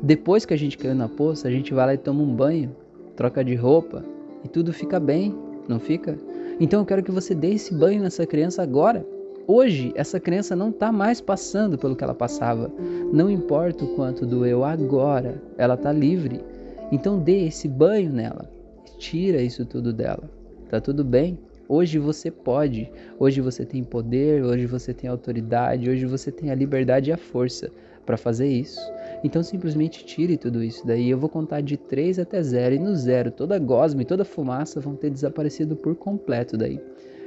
Depois 0.03 0.45
que 0.45 0.55
a 0.55 0.57
gente 0.57 0.77
caiu 0.79 0.95
na 0.95 1.09
poça, 1.09 1.49
a 1.49 1.51
gente 1.51 1.73
vai 1.73 1.87
lá 1.87 1.95
e 1.95 1.99
toma 1.99 2.23
um 2.23 2.35
banho, 2.35 2.75
troca 3.15 3.45
de 3.45 3.55
roupa 3.55 4.05
e 4.45 4.49
tudo 4.49 4.73
fica 4.73 4.99
bem, 4.99 5.35
não 5.69 5.79
fica? 5.79 6.19
Então 6.59 6.81
eu 6.81 6.87
quero 6.87 7.03
que 7.03 7.11
você 7.11 7.35
dê 7.35 7.53
esse 7.53 7.75
banho 7.75 8.03
nessa 8.03 8.27
criança 8.27 8.63
agora. 8.63 9.07
Hoje, 9.49 9.93
essa 9.95 10.19
criança 10.19 10.57
não 10.57 10.71
está 10.71 10.91
mais 10.91 11.21
passando 11.21 11.79
pelo 11.79 11.95
que 11.95 12.03
ela 12.03 12.15
passava. 12.15 12.69
Não 13.13 13.31
importa 13.31 13.85
o 13.85 13.95
quanto 13.95 14.27
doeu, 14.27 14.65
agora 14.65 15.41
ela 15.57 15.75
está 15.75 15.93
livre. 15.93 16.41
Então 16.91 17.21
dê 17.21 17.47
esse 17.47 17.69
banho 17.69 18.11
nela. 18.11 18.51
Tira 18.99 19.41
isso 19.41 19.65
tudo 19.65 19.93
dela. 19.93 20.29
Tá 20.69 20.81
tudo 20.81 21.05
bem? 21.05 21.39
Hoje 21.69 21.99
você 21.99 22.29
pode, 22.29 22.91
hoje 23.19 23.41
você 23.41 23.65
tem 23.65 23.85
poder, 23.85 24.43
hoje 24.43 24.67
você 24.67 24.93
tem 24.93 25.09
autoridade, 25.09 25.91
hoje 25.91 26.07
você 26.07 26.33
tem 26.33 26.51
a 26.51 26.55
liberdade 26.55 27.11
e 27.11 27.13
a 27.13 27.17
força 27.17 27.71
para 28.05 28.17
fazer 28.17 28.49
isso. 28.49 28.81
Então 29.23 29.43
simplesmente 29.43 30.05
tire 30.05 30.37
tudo 30.37 30.63
isso 30.63 30.87
daí. 30.87 31.09
Eu 31.11 31.19
vou 31.19 31.29
contar 31.29 31.61
de 31.61 31.77
3 31.77 32.19
até 32.21 32.43
0 32.43 32.77
e 32.77 32.79
no 32.79 32.95
zero 32.95 33.31
toda 33.31 33.59
gosma 33.59 34.03
e 34.03 34.05
toda 34.05 34.25
fumaça 34.25 34.81
vão 34.81 34.95
ter 34.95 35.11
desaparecido 35.11 35.75
por 35.77 35.95
completo 35.97 36.57
daí. 36.57 36.81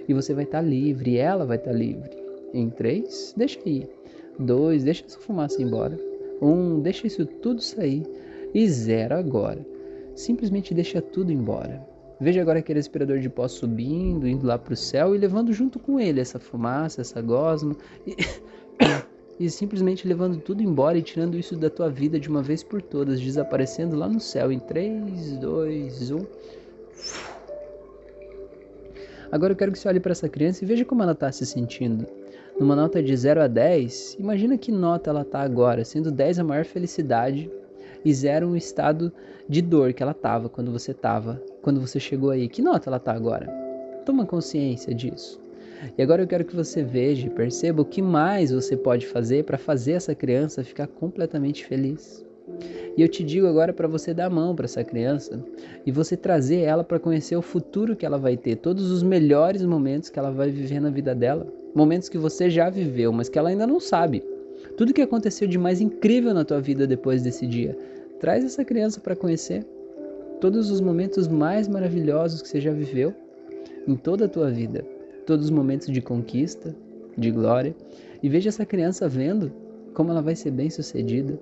E 0.10 0.14
você 0.14 0.34
vai 0.34 0.44
estar 0.44 0.64
tá 0.64 0.68
livre, 0.68 1.18
ela 1.18 1.46
vai 1.46 1.58
estar 1.58 1.70
tá 1.70 1.78
livre. 1.78 2.10
Em 2.52 2.68
3, 2.68 3.36
deixa 3.38 3.60
aí. 3.64 3.88
2, 4.40 4.84
deixa 4.84 5.06
essa 5.06 5.20
fumaça 5.20 5.62
embora. 5.62 6.00
1, 6.42 6.50
um, 6.50 6.80
deixa 6.80 7.06
isso 7.06 7.28
tudo 7.28 7.62
sair. 7.62 8.04
E 8.52 8.68
0 8.68 9.14
agora. 9.14 9.64
Simplesmente 10.16 10.74
deixa 10.74 11.00
tudo 11.00 11.32
embora. 11.32 11.88
Veja 12.20 12.42
agora 12.42 12.58
aquele 12.58 12.80
aspirador 12.80 13.20
de 13.20 13.30
pó 13.30 13.48
subindo, 13.48 14.28
indo 14.28 14.48
lá 14.48 14.58
para 14.58 14.74
o 14.74 14.76
céu 14.76 15.14
e 15.16 15.20
levando 15.20 15.54
junto 15.54 15.78
com 15.78 16.00
ele 16.00 16.20
essa 16.20 16.40
fumaça, 16.40 17.02
essa 17.02 17.22
gosma. 17.22 17.78
E, 18.08 18.16
e 19.46 19.48
simplesmente 19.48 20.08
levando 20.08 20.42
tudo 20.42 20.64
embora 20.64 20.98
e 20.98 21.04
tirando 21.04 21.38
isso 21.38 21.56
da 21.56 21.70
tua 21.70 21.88
vida 21.88 22.20
de 22.20 22.28
uma 22.28 22.42
vez 22.42 22.64
por 22.64 22.82
todas, 22.82 23.22
desaparecendo 23.22 23.96
lá 23.96 24.10
no 24.10 24.20
céu 24.20 24.52
em 24.52 24.60
3, 24.60 25.38
2, 25.38 26.12
1. 26.12 26.26
Agora 29.32 29.54
eu 29.54 29.56
quero 29.58 29.72
que 29.72 29.78
você 29.78 29.88
olhe 29.88 30.00
para 30.00 30.12
essa 30.12 30.28
criança 30.28 30.64
e 30.64 30.68
veja 30.68 30.84
como 30.84 31.04
ela 31.04 31.12
está 31.12 31.32
se 31.32 31.46
sentindo. 31.46 32.08
Numa 32.60 32.76
nota 32.76 33.02
de 33.02 33.16
0 33.16 33.42
a 33.42 33.48
10, 33.48 34.18
imagina 34.20 34.58
que 34.58 34.72
nota 34.72 35.12
ela 35.12 35.22
está 35.22 35.42
agora, 35.42 35.86
sendo 35.86 36.12
10 36.12 36.40
a 36.40 36.44
maior 36.44 36.66
felicidade 36.66 37.50
e 38.04 38.14
0 38.14 38.48
um 38.48 38.56
estado 38.56 39.12
de 39.48 39.62
dor 39.62 39.94
que 39.94 40.02
ela 40.02 40.14
estava 40.14 40.50
quando 40.50 40.72
você 40.72 40.92
estava, 40.92 41.42
quando 41.62 41.80
você 41.80 42.00
chegou 42.00 42.32
aí. 42.32 42.50
Que 42.50 42.62
nota 42.62 42.90
ela 42.90 42.98
está 42.98 43.14
agora? 43.14 43.48
Toma 44.06 44.26
consciência 44.26 44.94
disso. 44.94 45.40
E 45.98 46.02
agora 46.02 46.24
eu 46.24 46.28
quero 46.28 46.44
que 46.44 46.56
você 46.56 46.84
veja 46.84 47.28
e 47.28 47.30
perceba 47.30 47.82
o 47.82 47.86
que 47.86 48.02
mais 48.02 48.52
você 48.52 48.76
pode 48.76 49.06
fazer 49.08 49.46
para 49.46 49.58
fazer 49.58 49.94
essa 49.94 50.16
criança 50.16 50.64
ficar 50.64 50.88
completamente 50.88 51.66
feliz. 51.66 52.26
E 52.98 53.02
eu 53.02 53.08
te 53.08 53.24
digo 53.24 53.48
agora 53.48 53.72
para 53.72 53.88
você 53.88 54.14
dar 54.14 54.26
a 54.26 54.30
mão 54.30 54.56
para 54.56 54.66
essa 54.66 54.84
criança 54.84 55.44
e 55.86 55.92
você 55.92 56.18
trazer 56.18 56.62
ela 56.62 56.84
para 56.84 57.00
conhecer 57.00 57.36
o 57.36 57.42
futuro 57.42 57.96
que 57.96 58.06
ela 58.06 58.18
vai 58.18 58.36
ter, 58.36 58.58
todos 58.58 58.92
os 58.92 59.04
melhores 59.04 59.64
momentos 59.64 60.10
que 60.10 60.20
ela 60.20 60.32
vai 60.32 60.50
viver 60.50 60.80
na 60.80 60.90
vida 60.90 61.16
dela, 61.16 61.48
momentos 61.74 62.10
que 62.10 62.18
você 62.18 62.50
já 62.50 62.70
viveu, 62.70 63.12
mas 63.12 63.30
que 63.30 63.40
ela 63.40 63.50
ainda 63.50 63.66
não 63.66 63.80
sabe. 63.80 64.24
Tudo 64.76 64.94
que 64.94 65.02
aconteceu 65.02 65.48
de 65.48 65.58
mais 65.58 65.80
incrível 65.80 66.34
na 66.34 66.44
tua 66.44 66.60
vida 66.60 66.86
depois 66.86 67.22
desse 67.22 67.48
dia. 67.48 67.78
Traz 68.20 68.44
essa 68.44 68.66
criança 68.66 69.00
para 69.00 69.16
conhecer 69.16 69.66
todos 70.42 70.70
os 70.70 70.82
momentos 70.82 71.28
mais 71.28 71.68
maravilhosos 71.68 72.42
que 72.42 72.48
você 72.48 72.60
já 72.60 72.72
viveu 72.72 73.14
em 73.88 73.96
toda 73.96 74.26
a 74.26 74.30
tua 74.30 74.50
vida 74.50 74.84
todos 75.30 75.46
os 75.46 75.52
momentos 75.52 75.92
de 75.92 76.02
conquista, 76.02 76.76
de 77.16 77.30
glória, 77.30 77.76
e 78.24 78.28
veja 78.28 78.50
essa 78.50 78.66
criança 78.66 79.08
vendo 79.08 79.52
como 79.94 80.10
ela 80.10 80.24
vai 80.24 80.36
ser 80.36 80.50
bem-sucedida, 80.50 81.40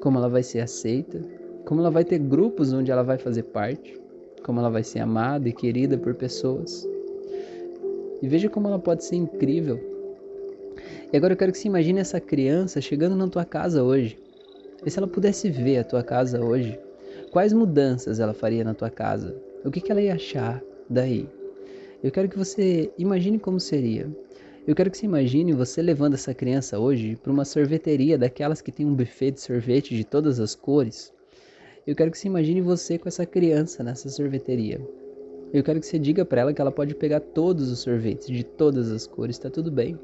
como 0.00 0.18
ela 0.18 0.28
vai 0.28 0.42
ser 0.42 0.60
aceita, 0.60 1.20
como 1.64 1.80
ela 1.80 1.90
vai 1.90 2.04
ter 2.04 2.18
grupos 2.18 2.72
onde 2.72 2.90
ela 2.90 3.02
vai 3.02 3.18
fazer 3.18 3.42
parte, 3.44 4.00
como 4.44 4.60
ela 4.60 4.70
vai 4.70 4.84
ser 4.84 5.00
amada 5.00 5.48
e 5.48 5.52
querida 5.52 5.98
por 5.98 6.14
pessoas. 6.14 6.86
E 8.22 8.28
veja 8.28 8.48
como 8.48 8.68
ela 8.68 8.78
pode 8.78 9.04
ser 9.04 9.16
incrível. 9.16 9.78
E 11.12 11.16
agora 11.16 11.34
eu 11.34 11.36
quero 11.36 11.52
que 11.52 11.58
você 11.58 11.68
imagine 11.68 12.00
essa 12.00 12.20
criança 12.20 12.80
chegando 12.80 13.16
na 13.16 13.28
tua 13.28 13.44
casa 13.44 13.82
hoje. 13.82 14.18
E 14.84 14.90
se 14.90 14.98
ela 14.98 15.08
pudesse 15.08 15.50
ver 15.50 15.78
a 15.78 15.84
tua 15.84 16.02
casa 16.02 16.44
hoje, 16.44 16.78
quais 17.30 17.52
mudanças 17.52 18.20
ela 18.20 18.34
faria 18.34 18.64
na 18.64 18.74
tua 18.74 18.90
casa? 18.90 19.36
O 19.64 19.70
que, 19.70 19.80
que 19.80 19.90
ela 19.90 20.00
ia 20.00 20.14
achar 20.14 20.62
daí? 20.88 21.28
Eu 22.02 22.10
quero 22.10 22.28
que 22.28 22.38
você 22.38 22.92
imagine 22.98 23.38
como 23.38 23.58
seria. 23.58 24.08
Eu 24.66 24.74
quero 24.74 24.90
que 24.90 24.98
você 24.98 25.06
imagine 25.06 25.52
você 25.52 25.80
levando 25.80 26.14
essa 26.14 26.34
criança 26.34 26.76
hoje 26.76 27.14
para 27.14 27.32
uma 27.32 27.44
sorveteria 27.44 28.18
daquelas 28.18 28.60
que 28.60 28.72
tem 28.72 28.84
um 28.84 28.96
buffet 28.96 29.30
de 29.30 29.40
sorvete 29.40 29.96
de 29.96 30.02
todas 30.02 30.40
as 30.40 30.56
cores. 30.56 31.14
Eu 31.86 31.94
quero 31.94 32.10
que 32.10 32.18
você 32.18 32.26
imagine 32.26 32.60
você 32.60 32.98
com 32.98 33.08
essa 33.08 33.24
criança 33.24 33.84
nessa 33.84 34.08
sorveteria. 34.08 34.80
Eu 35.52 35.62
quero 35.62 35.78
que 35.78 35.86
você 35.86 36.00
diga 36.00 36.24
para 36.24 36.40
ela 36.40 36.52
que 36.52 36.60
ela 36.60 36.72
pode 36.72 36.96
pegar 36.96 37.20
todos 37.20 37.70
os 37.70 37.78
sorvetes 37.78 38.26
de 38.26 38.42
todas 38.42 38.90
as 38.90 39.06
cores, 39.06 39.38
tá 39.38 39.48
tudo 39.48 39.70
bem. 39.70 39.96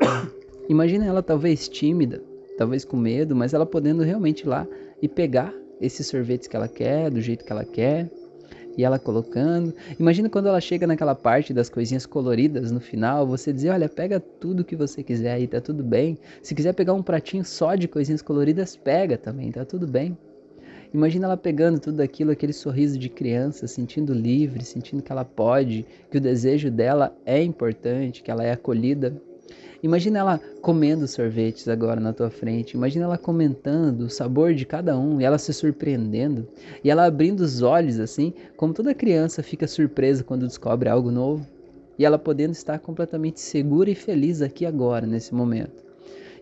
Imagina 0.68 1.06
ela 1.06 1.22
talvez 1.22 1.66
tímida, 1.66 2.22
talvez 2.58 2.84
com 2.84 2.98
medo, 2.98 3.34
mas 3.34 3.54
ela 3.54 3.64
podendo 3.64 4.02
realmente 4.02 4.42
ir 4.42 4.48
lá 4.48 4.68
e 5.00 5.08
pegar 5.08 5.54
esses 5.80 6.06
sorvetes 6.06 6.46
que 6.46 6.56
ela 6.56 6.68
quer, 6.68 7.10
do 7.10 7.22
jeito 7.22 7.42
que 7.42 7.50
ela 7.50 7.64
quer, 7.64 8.10
e 8.76 8.84
ela 8.84 8.98
colocando. 8.98 9.74
Imagina 9.98 10.28
quando 10.28 10.48
ela 10.48 10.60
chega 10.60 10.86
naquela 10.86 11.14
parte 11.14 11.52
das 11.52 11.68
coisinhas 11.68 12.06
coloridas 12.06 12.70
no 12.70 12.80
final, 12.80 13.26
você 13.26 13.52
dizer, 13.52 13.70
olha, 13.70 13.88
pega 13.88 14.20
tudo 14.20 14.64
que 14.64 14.76
você 14.76 15.02
quiser 15.02 15.32
aí, 15.32 15.46
tá 15.46 15.60
tudo 15.60 15.82
bem. 15.82 16.18
Se 16.42 16.54
quiser 16.54 16.72
pegar 16.74 16.92
um 16.92 17.02
pratinho 17.02 17.44
só 17.44 17.74
de 17.74 17.88
coisinhas 17.88 18.22
coloridas, 18.22 18.76
pega 18.76 19.16
também, 19.16 19.50
tá 19.50 19.64
tudo 19.64 19.86
bem. 19.86 20.16
Imagina 20.94 21.26
ela 21.26 21.36
pegando 21.36 21.80
tudo 21.80 22.00
aquilo, 22.00 22.30
aquele 22.30 22.52
sorriso 22.52 22.96
de 22.96 23.08
criança, 23.08 23.66
sentindo 23.66 24.14
livre, 24.14 24.64
sentindo 24.64 25.02
que 25.02 25.10
ela 25.10 25.24
pode, 25.24 25.84
que 26.08 26.18
o 26.18 26.20
desejo 26.20 26.70
dela 26.70 27.12
é 27.26 27.42
importante, 27.42 28.22
que 28.22 28.30
ela 28.30 28.44
é 28.44 28.52
acolhida. 28.52 29.20
Imagina 29.82 30.20
ela 30.20 30.40
comendo 30.62 31.06
sorvetes 31.06 31.68
agora 31.68 32.00
na 32.00 32.12
tua 32.12 32.30
frente. 32.30 32.72
Imagina 32.72 33.04
ela 33.04 33.18
comentando 33.18 34.02
o 34.02 34.10
sabor 34.10 34.54
de 34.54 34.64
cada 34.64 34.98
um 34.98 35.20
e 35.20 35.24
ela 35.24 35.36
se 35.36 35.52
surpreendendo. 35.52 36.48
E 36.82 36.90
ela 36.90 37.04
abrindo 37.04 37.40
os 37.40 37.60
olhos 37.60 38.00
assim, 38.00 38.32
como 38.56 38.72
toda 38.72 38.94
criança 38.94 39.42
fica 39.42 39.66
surpresa 39.66 40.24
quando 40.24 40.46
descobre 40.46 40.88
algo 40.88 41.10
novo. 41.10 41.46
E 41.98 42.04
ela 42.04 42.18
podendo 42.18 42.52
estar 42.52 42.78
completamente 42.78 43.40
segura 43.40 43.90
e 43.90 43.94
feliz 43.94 44.40
aqui 44.40 44.64
agora, 44.64 45.06
nesse 45.06 45.34
momento. 45.34 45.84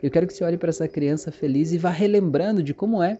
Eu 0.01 0.11
quero 0.11 0.27
que 0.27 0.35
você 0.35 0.45
olhe 0.45 0.57
para 0.57 0.71
essa 0.71 0.87
criança 0.87 1.33
feliz 1.33 1.73
e 1.73 1.79
vá 1.79 1.91
relembrando 1.91 2.63
de 2.63 2.73
como 2.73 3.03
é 3.03 3.19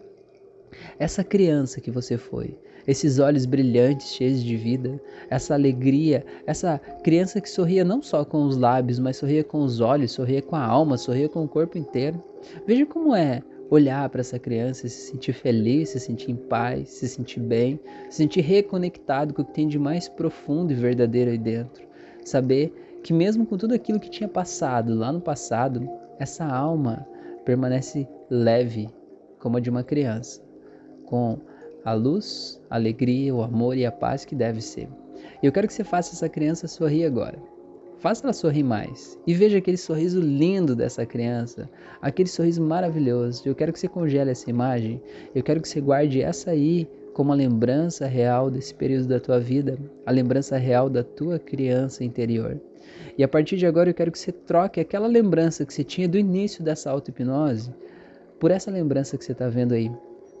essa 0.97 1.23
criança 1.23 1.81
que 1.81 1.91
você 1.91 2.17
foi 2.17 2.57
esses 2.87 3.19
olhos 3.19 3.45
brilhantes, 3.45 4.13
cheios 4.13 4.43
de 4.43 4.55
vida, 4.55 4.99
essa 5.29 5.53
alegria, 5.53 6.25
essa 6.45 6.79
criança 7.03 7.39
que 7.39 7.49
sorria 7.49 7.83
não 7.83 8.01
só 8.01 8.25
com 8.25 8.43
os 8.43 8.57
lábios, 8.57 8.99
mas 8.99 9.17
sorria 9.17 9.43
com 9.43 9.63
os 9.63 9.79
olhos, 9.79 10.11
sorria 10.11 10.41
com 10.41 10.55
a 10.55 10.63
alma, 10.63 10.97
sorria 10.97 11.29
com 11.29 11.43
o 11.43 11.47
corpo 11.47 11.77
inteiro. 11.77 12.21
Veja 12.67 12.85
como 12.85 13.15
é 13.15 13.41
olhar 13.69 14.07
para 14.09 14.21
essa 14.21 14.37
criança, 14.37 14.87
se 14.87 15.11
sentir 15.11 15.33
feliz, 15.33 15.89
se 15.89 15.99
sentir 15.99 16.31
em 16.31 16.35
paz, 16.35 16.89
se 16.89 17.07
sentir 17.07 17.39
bem, 17.39 17.79
se 18.09 18.17
sentir 18.17 18.41
reconectado 18.41 19.33
com 19.33 19.41
o 19.41 19.45
que 19.45 19.53
tem 19.53 19.67
de 19.67 19.79
mais 19.79 20.07
profundo 20.07 20.71
e 20.71 20.75
verdadeiro 20.75 21.31
aí 21.31 21.37
dentro. 21.37 21.83
Saber 22.23 22.99
que 23.03 23.13
mesmo 23.13 23.45
com 23.45 23.57
tudo 23.57 23.73
aquilo 23.73 23.99
que 23.99 24.09
tinha 24.09 24.29
passado 24.29 24.93
lá 24.93 25.11
no 25.11 25.19
passado, 25.19 25.89
essa 26.19 26.45
alma 26.45 27.05
permanece 27.43 28.07
leve 28.29 28.89
como 29.39 29.57
a 29.57 29.59
de 29.59 29.69
uma 29.69 29.83
criança, 29.83 30.41
com 31.05 31.37
a 31.83 31.93
luz, 31.93 32.61
a 32.69 32.75
alegria, 32.75 33.33
o 33.33 33.41
amor 33.41 33.77
e 33.77 33.85
a 33.85 33.91
paz 33.91 34.25
que 34.25 34.35
deve 34.35 34.61
ser. 34.61 34.87
Eu 35.41 35.51
quero 35.51 35.67
que 35.67 35.73
você 35.73 35.83
faça 35.83 36.13
essa 36.13 36.29
criança 36.29 36.67
sorrir 36.67 37.05
agora. 37.05 37.37
Faça 37.99 38.25
ela 38.25 38.33
sorrir 38.33 38.63
mais. 38.63 39.17
E 39.25 39.33
veja 39.33 39.57
aquele 39.57 39.77
sorriso 39.77 40.19
lindo 40.19 40.75
dessa 40.75 41.05
criança, 41.05 41.69
aquele 42.01 42.27
sorriso 42.27 42.61
maravilhoso. 42.61 43.43
Eu 43.45 43.55
quero 43.55 43.71
que 43.71 43.79
você 43.79 43.87
congele 43.87 44.31
essa 44.31 44.49
imagem. 44.49 45.01
Eu 45.33 45.41
quero 45.41 45.61
que 45.61 45.69
você 45.69 45.79
guarde 45.79 46.21
essa 46.21 46.51
aí 46.51 46.87
como 47.13 47.31
a 47.31 47.35
lembrança 47.35 48.05
real 48.05 48.49
desse 48.49 48.73
período 48.73 49.07
da 49.07 49.19
tua 49.19 49.39
vida, 49.39 49.77
a 50.05 50.11
lembrança 50.11 50.57
real 50.57 50.89
da 50.89 51.03
tua 51.03 51.39
criança 51.39 52.03
interior. 52.03 52.59
E 53.17 53.23
a 53.23 53.27
partir 53.27 53.55
de 53.55 53.65
agora 53.65 53.89
eu 53.89 53.93
quero 53.93 54.11
que 54.11 54.19
você 54.19 54.31
troque 54.31 54.79
aquela 54.79 55.07
lembrança 55.07 55.65
que 55.65 55.73
você 55.73 55.83
tinha 55.83 56.07
do 56.07 56.17
início 56.17 56.63
dessa 56.63 56.89
auto-hipnose 56.89 57.73
por 58.39 58.51
essa 58.51 58.71
lembrança 58.71 59.17
que 59.17 59.23
você 59.23 59.31
está 59.31 59.47
vendo 59.47 59.73
aí. 59.73 59.91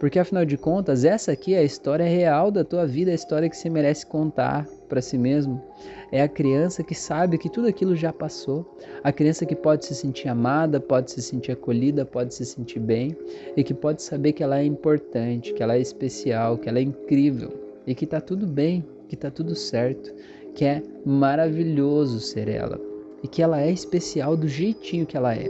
Porque 0.03 0.19
afinal 0.19 0.43
de 0.43 0.57
contas, 0.57 1.05
essa 1.05 1.31
aqui 1.31 1.53
é 1.53 1.59
a 1.59 1.63
história 1.63 2.05
real 2.05 2.51
da 2.51 2.61
tua 2.61 2.85
vida, 2.85 3.09
a 3.09 3.13
história 3.13 3.49
que 3.49 3.55
você 3.55 3.69
merece 3.69 4.05
contar 4.05 4.67
para 4.89 5.01
si 5.01 5.17
mesmo. 5.17 5.63
É 6.11 6.21
a 6.21 6.27
criança 6.27 6.83
que 6.83 6.93
sabe 6.93 7.37
que 7.37 7.49
tudo 7.49 7.69
aquilo 7.69 7.95
já 7.95 8.11
passou, 8.11 8.77
a 9.01 9.13
criança 9.13 9.45
que 9.45 9.55
pode 9.55 9.85
se 9.85 9.95
sentir 9.95 10.27
amada, 10.27 10.77
pode 10.77 11.09
se 11.09 11.21
sentir 11.21 11.53
acolhida, 11.53 12.03
pode 12.03 12.35
se 12.35 12.45
sentir 12.45 12.81
bem 12.81 13.15
e 13.55 13.63
que 13.63 13.73
pode 13.73 14.03
saber 14.03 14.33
que 14.33 14.43
ela 14.43 14.59
é 14.59 14.65
importante, 14.65 15.53
que 15.53 15.63
ela 15.63 15.77
é 15.77 15.79
especial, 15.79 16.57
que 16.57 16.67
ela 16.67 16.79
é 16.79 16.81
incrível 16.81 17.53
e 17.87 17.95
que 17.95 18.03
está 18.03 18.19
tudo 18.19 18.45
bem, 18.45 18.85
que 19.07 19.15
está 19.15 19.31
tudo 19.31 19.55
certo, 19.55 20.13
que 20.53 20.65
é 20.65 20.83
maravilhoso 21.05 22.19
ser 22.19 22.49
ela 22.49 22.77
e 23.23 23.27
que 23.29 23.41
ela 23.41 23.61
é 23.61 23.71
especial 23.71 24.35
do 24.35 24.49
jeitinho 24.49 25.05
que 25.05 25.15
ela 25.15 25.33
é. 25.33 25.47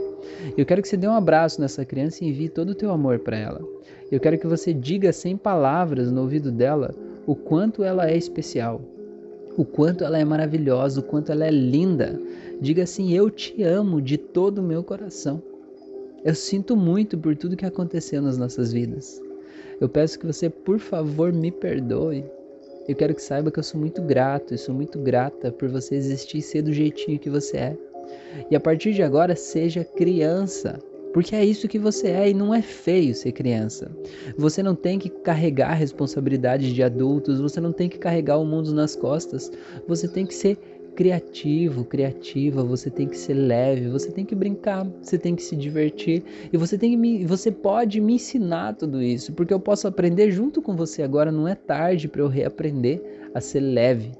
Eu 0.56 0.64
quero 0.64 0.80
que 0.80 0.86
você 0.86 0.96
dê 0.96 1.08
um 1.08 1.16
abraço 1.16 1.60
nessa 1.60 1.84
criança 1.84 2.22
e 2.22 2.28
envie 2.28 2.48
todo 2.48 2.68
o 2.68 2.74
teu 2.76 2.92
amor 2.92 3.18
para 3.18 3.36
ela. 3.36 3.73
Eu 4.10 4.20
quero 4.20 4.38
que 4.38 4.46
você 4.46 4.72
diga 4.72 5.12
sem 5.12 5.36
palavras 5.36 6.10
no 6.12 6.22
ouvido 6.22 6.52
dela 6.52 6.94
o 7.26 7.34
quanto 7.34 7.82
ela 7.82 8.08
é 8.08 8.16
especial, 8.16 8.80
o 9.56 9.64
quanto 9.64 10.04
ela 10.04 10.18
é 10.18 10.24
maravilhosa, 10.24 11.00
o 11.00 11.02
quanto 11.02 11.32
ela 11.32 11.46
é 11.46 11.50
linda. 11.50 12.20
Diga 12.60 12.82
assim: 12.82 13.12
Eu 13.12 13.30
te 13.30 13.62
amo 13.62 14.00
de 14.00 14.18
todo 14.18 14.58
o 14.58 14.62
meu 14.62 14.82
coração. 14.82 15.42
Eu 16.24 16.34
sinto 16.34 16.76
muito 16.76 17.18
por 17.18 17.36
tudo 17.36 17.56
que 17.56 17.66
aconteceu 17.66 18.22
nas 18.22 18.38
nossas 18.38 18.72
vidas. 18.72 19.20
Eu 19.80 19.88
peço 19.88 20.18
que 20.18 20.26
você, 20.26 20.48
por 20.48 20.78
favor, 20.78 21.32
me 21.32 21.50
perdoe. 21.50 22.24
Eu 22.86 22.94
quero 22.94 23.14
que 23.14 23.22
saiba 23.22 23.50
que 23.50 23.58
eu 23.58 23.62
sou 23.62 23.80
muito 23.80 24.02
grato 24.02 24.54
e 24.54 24.58
sou 24.58 24.74
muito 24.74 24.98
grata 24.98 25.50
por 25.50 25.68
você 25.68 25.94
existir 25.94 26.38
e 26.38 26.42
ser 26.42 26.62
do 26.62 26.72
jeitinho 26.72 27.18
que 27.18 27.30
você 27.30 27.56
é. 27.56 27.76
E 28.50 28.56
a 28.56 28.60
partir 28.60 28.92
de 28.92 29.02
agora, 29.02 29.34
seja 29.34 29.84
criança. 29.84 30.78
Porque 31.14 31.36
é 31.36 31.44
isso 31.44 31.68
que 31.68 31.78
você 31.78 32.08
é 32.08 32.28
e 32.28 32.34
não 32.34 32.52
é 32.52 32.60
feio 32.60 33.14
ser 33.14 33.30
criança. 33.30 33.88
Você 34.36 34.64
não 34.64 34.74
tem 34.74 34.98
que 34.98 35.08
carregar 35.08 35.72
responsabilidades 35.74 36.74
de 36.74 36.82
adultos, 36.82 37.40
você 37.40 37.60
não 37.60 37.72
tem 37.72 37.88
que 37.88 37.98
carregar 37.98 38.36
o 38.36 38.44
mundo 38.44 38.74
nas 38.74 38.96
costas. 38.96 39.48
Você 39.86 40.08
tem 40.08 40.26
que 40.26 40.34
ser 40.34 40.58
criativo, 40.96 41.84
criativa, 41.84 42.64
você 42.64 42.90
tem 42.90 43.06
que 43.06 43.16
ser 43.16 43.34
leve, 43.34 43.88
você 43.88 44.10
tem 44.10 44.24
que 44.24 44.34
brincar, 44.34 44.84
você 45.00 45.16
tem 45.16 45.36
que 45.36 45.42
se 45.42 45.54
divertir 45.54 46.24
e 46.52 46.56
você 46.56 46.76
tem 46.76 46.90
que 46.90 46.96
me, 46.96 47.24
você 47.24 47.50
pode 47.50 48.00
me 48.00 48.14
ensinar 48.14 48.74
tudo 48.74 49.00
isso, 49.00 49.32
porque 49.32 49.54
eu 49.54 49.60
posso 49.60 49.86
aprender 49.86 50.30
junto 50.32 50.60
com 50.60 50.74
você 50.74 51.02
agora, 51.02 51.30
não 51.30 51.46
é 51.46 51.54
tarde 51.54 52.08
para 52.08 52.22
eu 52.22 52.28
reaprender 52.28 53.00
a 53.32 53.40
ser 53.40 53.60
leve. 53.60 54.12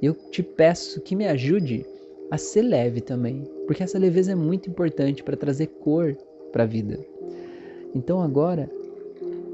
Eu 0.00 0.14
te 0.14 0.42
peço 0.42 1.00
que 1.00 1.14
me 1.14 1.26
ajude 1.26 1.86
a 2.30 2.38
ser 2.38 2.62
leve 2.62 3.00
também, 3.00 3.44
porque 3.66 3.82
essa 3.82 3.98
leveza 3.98 4.32
é 4.32 4.36
muito 4.36 4.68
importante 4.70 5.22
para 5.22 5.36
trazer 5.36 5.66
cor 5.66 6.16
para 6.52 6.64
a 6.64 6.66
vida. 6.66 7.00
Então 7.94 8.20
agora 8.20 8.70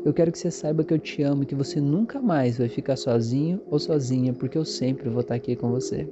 eu 0.04 0.12
quero 0.12 0.30
que 0.30 0.38
você 0.38 0.50
saiba 0.50 0.84
que 0.84 0.94
eu 0.94 0.98
te 0.98 1.22
amo 1.22 1.42
e 1.42 1.46
que 1.46 1.54
você 1.54 1.80
nunca 1.80 2.20
mais 2.20 2.58
vai 2.58 2.68
ficar 2.68 2.96
sozinho 2.96 3.60
ou 3.70 3.78
sozinha, 3.78 4.32
porque 4.32 4.56
eu 4.56 4.64
sempre 4.64 5.08
vou 5.08 5.20
estar 5.20 5.34
aqui 5.34 5.56
com 5.56 5.70
você. 5.70 6.08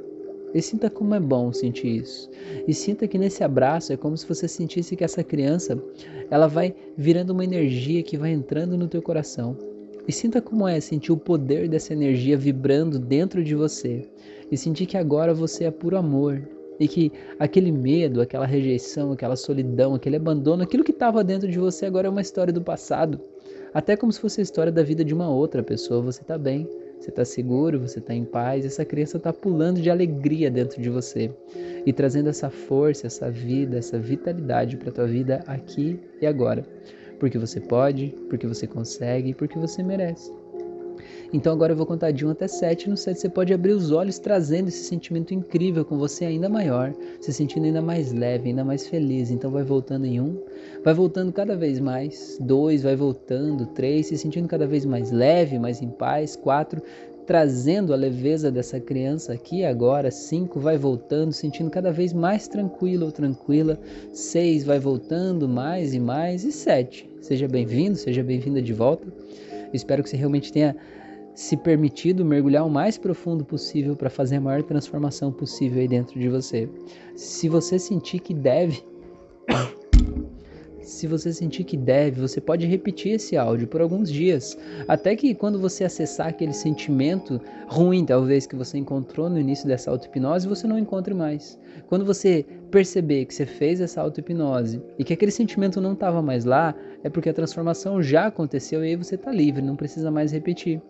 E 0.52 0.62
sinta 0.62 0.88
como 0.88 1.14
é 1.14 1.20
bom 1.20 1.52
sentir 1.52 2.02
isso. 2.02 2.30
E 2.66 2.72
sinta 2.72 3.06
que 3.06 3.18
nesse 3.18 3.44
abraço 3.44 3.92
é 3.92 3.96
como 3.96 4.16
se 4.16 4.26
você 4.26 4.48
sentisse 4.48 4.96
que 4.96 5.04
essa 5.04 5.22
criança, 5.22 5.80
ela 6.30 6.46
vai 6.46 6.74
virando 6.96 7.30
uma 7.30 7.44
energia 7.44 8.02
que 8.02 8.16
vai 8.16 8.30
entrando 8.30 8.76
no 8.76 8.88
teu 8.88 9.02
coração. 9.02 9.56
E 10.08 10.12
sinta 10.12 10.40
como 10.40 10.66
é 10.66 10.80
sentir 10.80 11.12
o 11.12 11.16
poder 11.16 11.68
dessa 11.68 11.92
energia 11.92 12.36
vibrando 12.36 12.98
dentro 12.98 13.42
de 13.42 13.54
você. 13.54 14.08
E 14.50 14.56
sentir 14.56 14.86
que 14.86 14.96
agora 14.96 15.34
você 15.34 15.64
é 15.64 15.70
puro 15.70 15.96
amor. 15.96 16.42
E 16.78 16.86
que 16.86 17.12
aquele 17.38 17.72
medo, 17.72 18.20
aquela 18.20 18.46
rejeição, 18.46 19.12
aquela 19.12 19.36
solidão, 19.36 19.94
aquele 19.94 20.16
abandono, 20.16 20.62
aquilo 20.62 20.84
que 20.84 20.92
estava 20.92 21.24
dentro 21.24 21.48
de 21.48 21.58
você 21.58 21.86
agora 21.86 22.06
é 22.06 22.10
uma 22.10 22.20
história 22.20 22.52
do 22.52 22.62
passado. 22.62 23.20
Até 23.72 23.96
como 23.96 24.12
se 24.12 24.20
fosse 24.20 24.40
a 24.40 24.42
história 24.42 24.72
da 24.72 24.82
vida 24.82 25.04
de 25.04 25.14
uma 25.14 25.28
outra 25.30 25.62
pessoa. 25.62 26.02
Você 26.02 26.22
está 26.22 26.36
bem 26.36 26.68
você 26.98 27.10
está 27.10 27.24
seguro, 27.24 27.78
você 27.78 27.98
está 27.98 28.14
em 28.14 28.24
paz, 28.24 28.64
essa 28.64 28.84
criança 28.84 29.16
está 29.16 29.32
pulando 29.32 29.80
de 29.80 29.90
alegria 29.90 30.50
dentro 30.50 30.80
de 30.80 30.88
você 30.90 31.30
e 31.84 31.92
trazendo 31.92 32.28
essa 32.28 32.50
força, 32.50 33.06
essa 33.06 33.30
vida, 33.30 33.78
essa 33.78 33.98
vitalidade 33.98 34.76
para 34.76 34.90
tua 34.90 35.06
vida 35.06 35.42
aqui 35.46 36.00
e 36.20 36.26
agora. 36.26 36.64
Porque 37.20 37.38
você 37.38 37.60
pode, 37.60 38.14
porque 38.28 38.46
você 38.46 38.66
consegue, 38.66 39.34
porque 39.34 39.58
você 39.58 39.82
merece. 39.82 40.32
Então 41.32 41.52
agora 41.52 41.72
eu 41.72 41.76
vou 41.76 41.86
contar 41.86 42.10
de 42.10 42.26
1 42.26 42.30
até 42.30 42.48
7. 42.48 42.90
No 42.90 42.96
7 42.96 43.20
você 43.20 43.28
pode 43.28 43.52
abrir 43.52 43.72
os 43.72 43.90
olhos 43.90 44.18
trazendo 44.18 44.68
esse 44.68 44.84
sentimento 44.84 45.34
incrível 45.34 45.84
com 45.84 45.98
você 45.98 46.24
ainda 46.24 46.48
maior, 46.48 46.94
se 47.20 47.32
sentindo 47.32 47.66
ainda 47.66 47.82
mais 47.82 48.12
leve, 48.12 48.48
ainda 48.48 48.64
mais 48.64 48.86
feliz. 48.86 49.30
Então 49.30 49.50
vai 49.50 49.62
voltando 49.62 50.06
em 50.06 50.20
1, 50.20 50.42
vai 50.84 50.94
voltando 50.94 51.32
cada 51.32 51.56
vez 51.56 51.80
mais. 51.80 52.38
2 52.40 52.82
vai 52.82 52.96
voltando, 52.96 53.66
3 53.66 54.06
se 54.06 54.18
sentindo 54.18 54.48
cada 54.48 54.66
vez 54.66 54.84
mais 54.84 55.10
leve, 55.10 55.58
mais 55.58 55.82
em 55.82 55.88
paz. 55.88 56.36
4 56.36 56.82
trazendo 57.26 57.92
a 57.92 57.96
leveza 57.96 58.50
dessa 58.50 58.78
criança 58.78 59.32
aqui 59.32 59.64
agora. 59.64 60.10
5 60.10 60.60
vai 60.60 60.78
voltando, 60.78 61.32
sentindo 61.32 61.68
cada 61.70 61.90
vez 61.90 62.12
mais 62.12 62.46
tranquilo 62.46 63.06
ou 63.06 63.12
tranquila. 63.12 63.78
6 64.12 64.64
vai 64.64 64.78
voltando 64.78 65.48
mais 65.48 65.92
e 65.92 65.98
mais. 65.98 66.44
E 66.44 66.52
7, 66.52 67.08
seja 67.20 67.48
bem-vindo, 67.48 67.96
seja 67.96 68.22
bem-vinda 68.22 68.62
de 68.62 68.72
volta. 68.72 69.06
Espero 69.72 70.02
que 70.02 70.10
você 70.10 70.16
realmente 70.16 70.52
tenha 70.52 70.76
se 71.34 71.56
permitido 71.56 72.24
mergulhar 72.24 72.66
o 72.66 72.70
mais 72.70 72.96
profundo 72.96 73.44
possível 73.44 73.94
para 73.94 74.08
fazer 74.08 74.36
a 74.36 74.40
maior 74.40 74.62
transformação 74.62 75.30
possível 75.30 75.80
aí 75.80 75.86
dentro 75.86 76.18
de 76.18 76.28
você. 76.28 76.68
Se 77.14 77.48
você 77.48 77.78
sentir 77.78 78.20
que 78.20 78.32
deve 78.32 78.82
se 80.86 81.06
você 81.06 81.32
sentir 81.32 81.64
que 81.64 81.76
deve, 81.76 82.20
você 82.20 82.40
pode 82.40 82.64
repetir 82.64 83.14
esse 83.14 83.36
áudio 83.36 83.66
por 83.66 83.80
alguns 83.80 84.10
dias, 84.10 84.56
até 84.86 85.16
que 85.16 85.34
quando 85.34 85.58
você 85.58 85.82
acessar 85.82 86.28
aquele 86.28 86.52
sentimento 86.52 87.40
ruim, 87.66 88.04
talvez 88.04 88.46
que 88.46 88.54
você 88.54 88.78
encontrou 88.78 89.28
no 89.28 89.38
início 89.38 89.66
dessa 89.66 89.90
auto-hipnose, 89.90 90.46
você 90.46 90.66
não 90.66 90.78
encontre 90.78 91.12
mais. 91.12 91.58
Quando 91.88 92.04
você 92.04 92.46
perceber 92.70 93.24
que 93.24 93.34
você 93.34 93.44
fez 93.44 93.80
essa 93.80 94.00
auto-hipnose 94.00 94.80
e 94.96 95.02
que 95.02 95.12
aquele 95.12 95.32
sentimento 95.32 95.80
não 95.80 95.92
estava 95.92 96.22
mais 96.22 96.44
lá, 96.44 96.72
é 97.02 97.10
porque 97.10 97.30
a 97.30 97.34
transformação 97.34 98.00
já 98.00 98.26
aconteceu 98.26 98.84
e 98.84 98.90
aí 98.90 98.96
você 98.96 99.16
está 99.16 99.32
livre, 99.32 99.62
não 99.62 99.76
precisa 99.76 100.10
mais 100.10 100.30
repetir. 100.30 100.80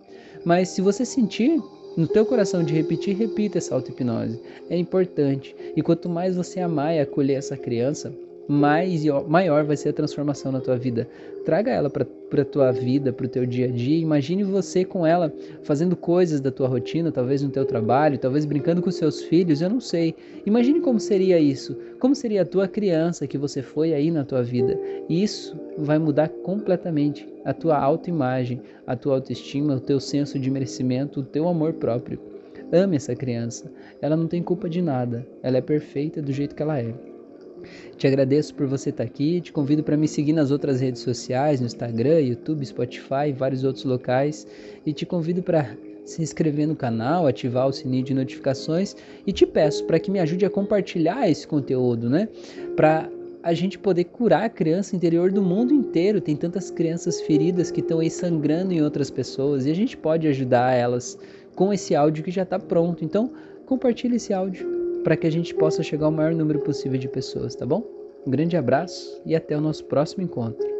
Mas 0.44 0.68
se 0.68 0.82
você 0.82 1.06
sentir 1.06 1.58
no 1.96 2.06
teu 2.06 2.26
coração 2.26 2.62
de 2.62 2.74
repetir, 2.74 3.16
repita 3.16 3.56
essa 3.56 3.74
auto-hipnose. 3.74 4.38
É 4.68 4.76
importante. 4.76 5.56
E 5.74 5.82
quanto 5.82 6.10
mais 6.10 6.36
você 6.36 6.60
amar 6.60 6.94
e 6.94 7.00
acolher 7.00 7.34
essa 7.34 7.56
criança, 7.56 8.12
mais 8.48 9.04
maior 9.28 9.64
vai 9.64 9.76
ser 9.76 9.90
a 9.90 9.92
transformação 9.92 10.52
na 10.52 10.60
tua 10.60 10.76
vida. 10.76 11.08
Traga 11.44 11.70
ela 11.70 11.88
para 11.88 12.06
a 12.42 12.44
tua 12.44 12.72
vida, 12.72 13.12
para 13.12 13.26
o 13.26 13.28
teu 13.28 13.46
dia 13.46 13.66
a 13.66 13.70
dia. 13.70 13.98
Imagine 13.98 14.42
você 14.42 14.84
com 14.84 15.06
ela 15.06 15.32
fazendo 15.62 15.94
coisas 15.94 16.40
da 16.40 16.50
tua 16.50 16.66
rotina, 16.66 17.12
talvez 17.12 17.42
no 17.42 17.50
teu 17.50 17.64
trabalho, 17.64 18.18
talvez 18.18 18.44
brincando 18.44 18.82
com 18.82 18.90
seus 18.90 19.22
filhos, 19.22 19.60
eu 19.60 19.70
não 19.70 19.80
sei. 19.80 20.14
Imagine 20.44 20.80
como 20.80 20.98
seria 20.98 21.38
isso. 21.38 21.76
Como 22.00 22.14
seria 22.14 22.42
a 22.42 22.44
tua 22.44 22.66
criança 22.66 23.26
que 23.26 23.38
você 23.38 23.62
foi 23.62 23.94
aí 23.94 24.10
na 24.10 24.24
tua 24.24 24.42
vida. 24.42 24.78
E 25.08 25.22
isso 25.22 25.56
vai 25.78 25.98
mudar 25.98 26.28
completamente 26.28 27.28
a 27.44 27.52
tua 27.52 27.78
autoimagem, 27.78 28.60
a 28.86 28.96
tua 28.96 29.14
autoestima, 29.14 29.76
o 29.76 29.80
teu 29.80 30.00
senso 30.00 30.38
de 30.38 30.50
merecimento, 30.50 31.20
o 31.20 31.24
teu 31.24 31.48
amor 31.48 31.74
próprio. 31.74 32.18
Ame 32.72 32.96
essa 32.96 33.14
criança. 33.14 33.70
Ela 34.02 34.16
não 34.16 34.26
tem 34.26 34.42
culpa 34.42 34.68
de 34.68 34.82
nada. 34.82 35.24
Ela 35.42 35.58
é 35.58 35.60
perfeita 35.60 36.20
do 36.20 36.32
jeito 36.32 36.54
que 36.54 36.62
ela 36.62 36.80
é. 36.80 36.92
Te 37.96 38.06
agradeço 38.06 38.54
por 38.54 38.66
você 38.66 38.90
estar 38.90 39.04
aqui. 39.04 39.40
Te 39.40 39.52
convido 39.52 39.82
para 39.82 39.96
me 39.96 40.06
seguir 40.06 40.32
nas 40.32 40.50
outras 40.50 40.80
redes 40.80 41.02
sociais, 41.02 41.60
no 41.60 41.66
Instagram, 41.66 42.20
YouTube, 42.20 42.64
Spotify 42.64 43.32
vários 43.36 43.64
outros 43.64 43.84
locais. 43.84 44.46
E 44.84 44.92
te 44.92 45.06
convido 45.06 45.42
para 45.42 45.76
se 46.04 46.22
inscrever 46.22 46.68
no 46.68 46.76
canal, 46.76 47.26
ativar 47.26 47.66
o 47.66 47.72
sininho 47.72 48.04
de 48.04 48.14
notificações 48.14 48.94
e 49.26 49.32
te 49.32 49.44
peço 49.44 49.84
para 49.84 49.98
que 49.98 50.10
me 50.10 50.20
ajude 50.20 50.46
a 50.46 50.50
compartilhar 50.50 51.28
esse 51.28 51.46
conteúdo, 51.46 52.08
né? 52.08 52.28
Para 52.76 53.10
a 53.42 53.52
gente 53.52 53.78
poder 53.78 54.04
curar 54.04 54.44
a 54.44 54.48
criança 54.48 54.96
interior 54.96 55.30
do 55.30 55.42
mundo 55.42 55.72
inteiro. 55.72 56.20
Tem 56.20 56.36
tantas 56.36 56.70
crianças 56.70 57.20
feridas 57.20 57.70
que 57.70 57.80
estão 57.80 58.00
aí 58.00 58.10
sangrando 58.10 58.72
em 58.72 58.82
outras 58.82 59.10
pessoas 59.10 59.66
e 59.66 59.70
a 59.70 59.74
gente 59.74 59.96
pode 59.96 60.26
ajudar 60.28 60.74
elas 60.74 61.18
com 61.54 61.72
esse 61.72 61.94
áudio 61.94 62.24
que 62.24 62.30
já 62.30 62.42
está 62.42 62.58
pronto. 62.58 63.04
Então, 63.04 63.30
compartilhe 63.64 64.16
esse 64.16 64.32
áudio 64.32 64.75
para 65.06 65.16
que 65.16 65.24
a 65.24 65.30
gente 65.30 65.54
possa 65.54 65.84
chegar 65.84 66.06
ao 66.06 66.10
maior 66.10 66.34
número 66.34 66.58
possível 66.58 66.98
de 66.98 67.06
pessoas, 67.06 67.54
tá 67.54 67.64
bom? 67.64 67.84
Um 68.26 68.30
grande 68.32 68.56
abraço 68.56 69.22
e 69.24 69.36
até 69.36 69.56
o 69.56 69.60
nosso 69.60 69.84
próximo 69.84 70.24
encontro. 70.24 70.75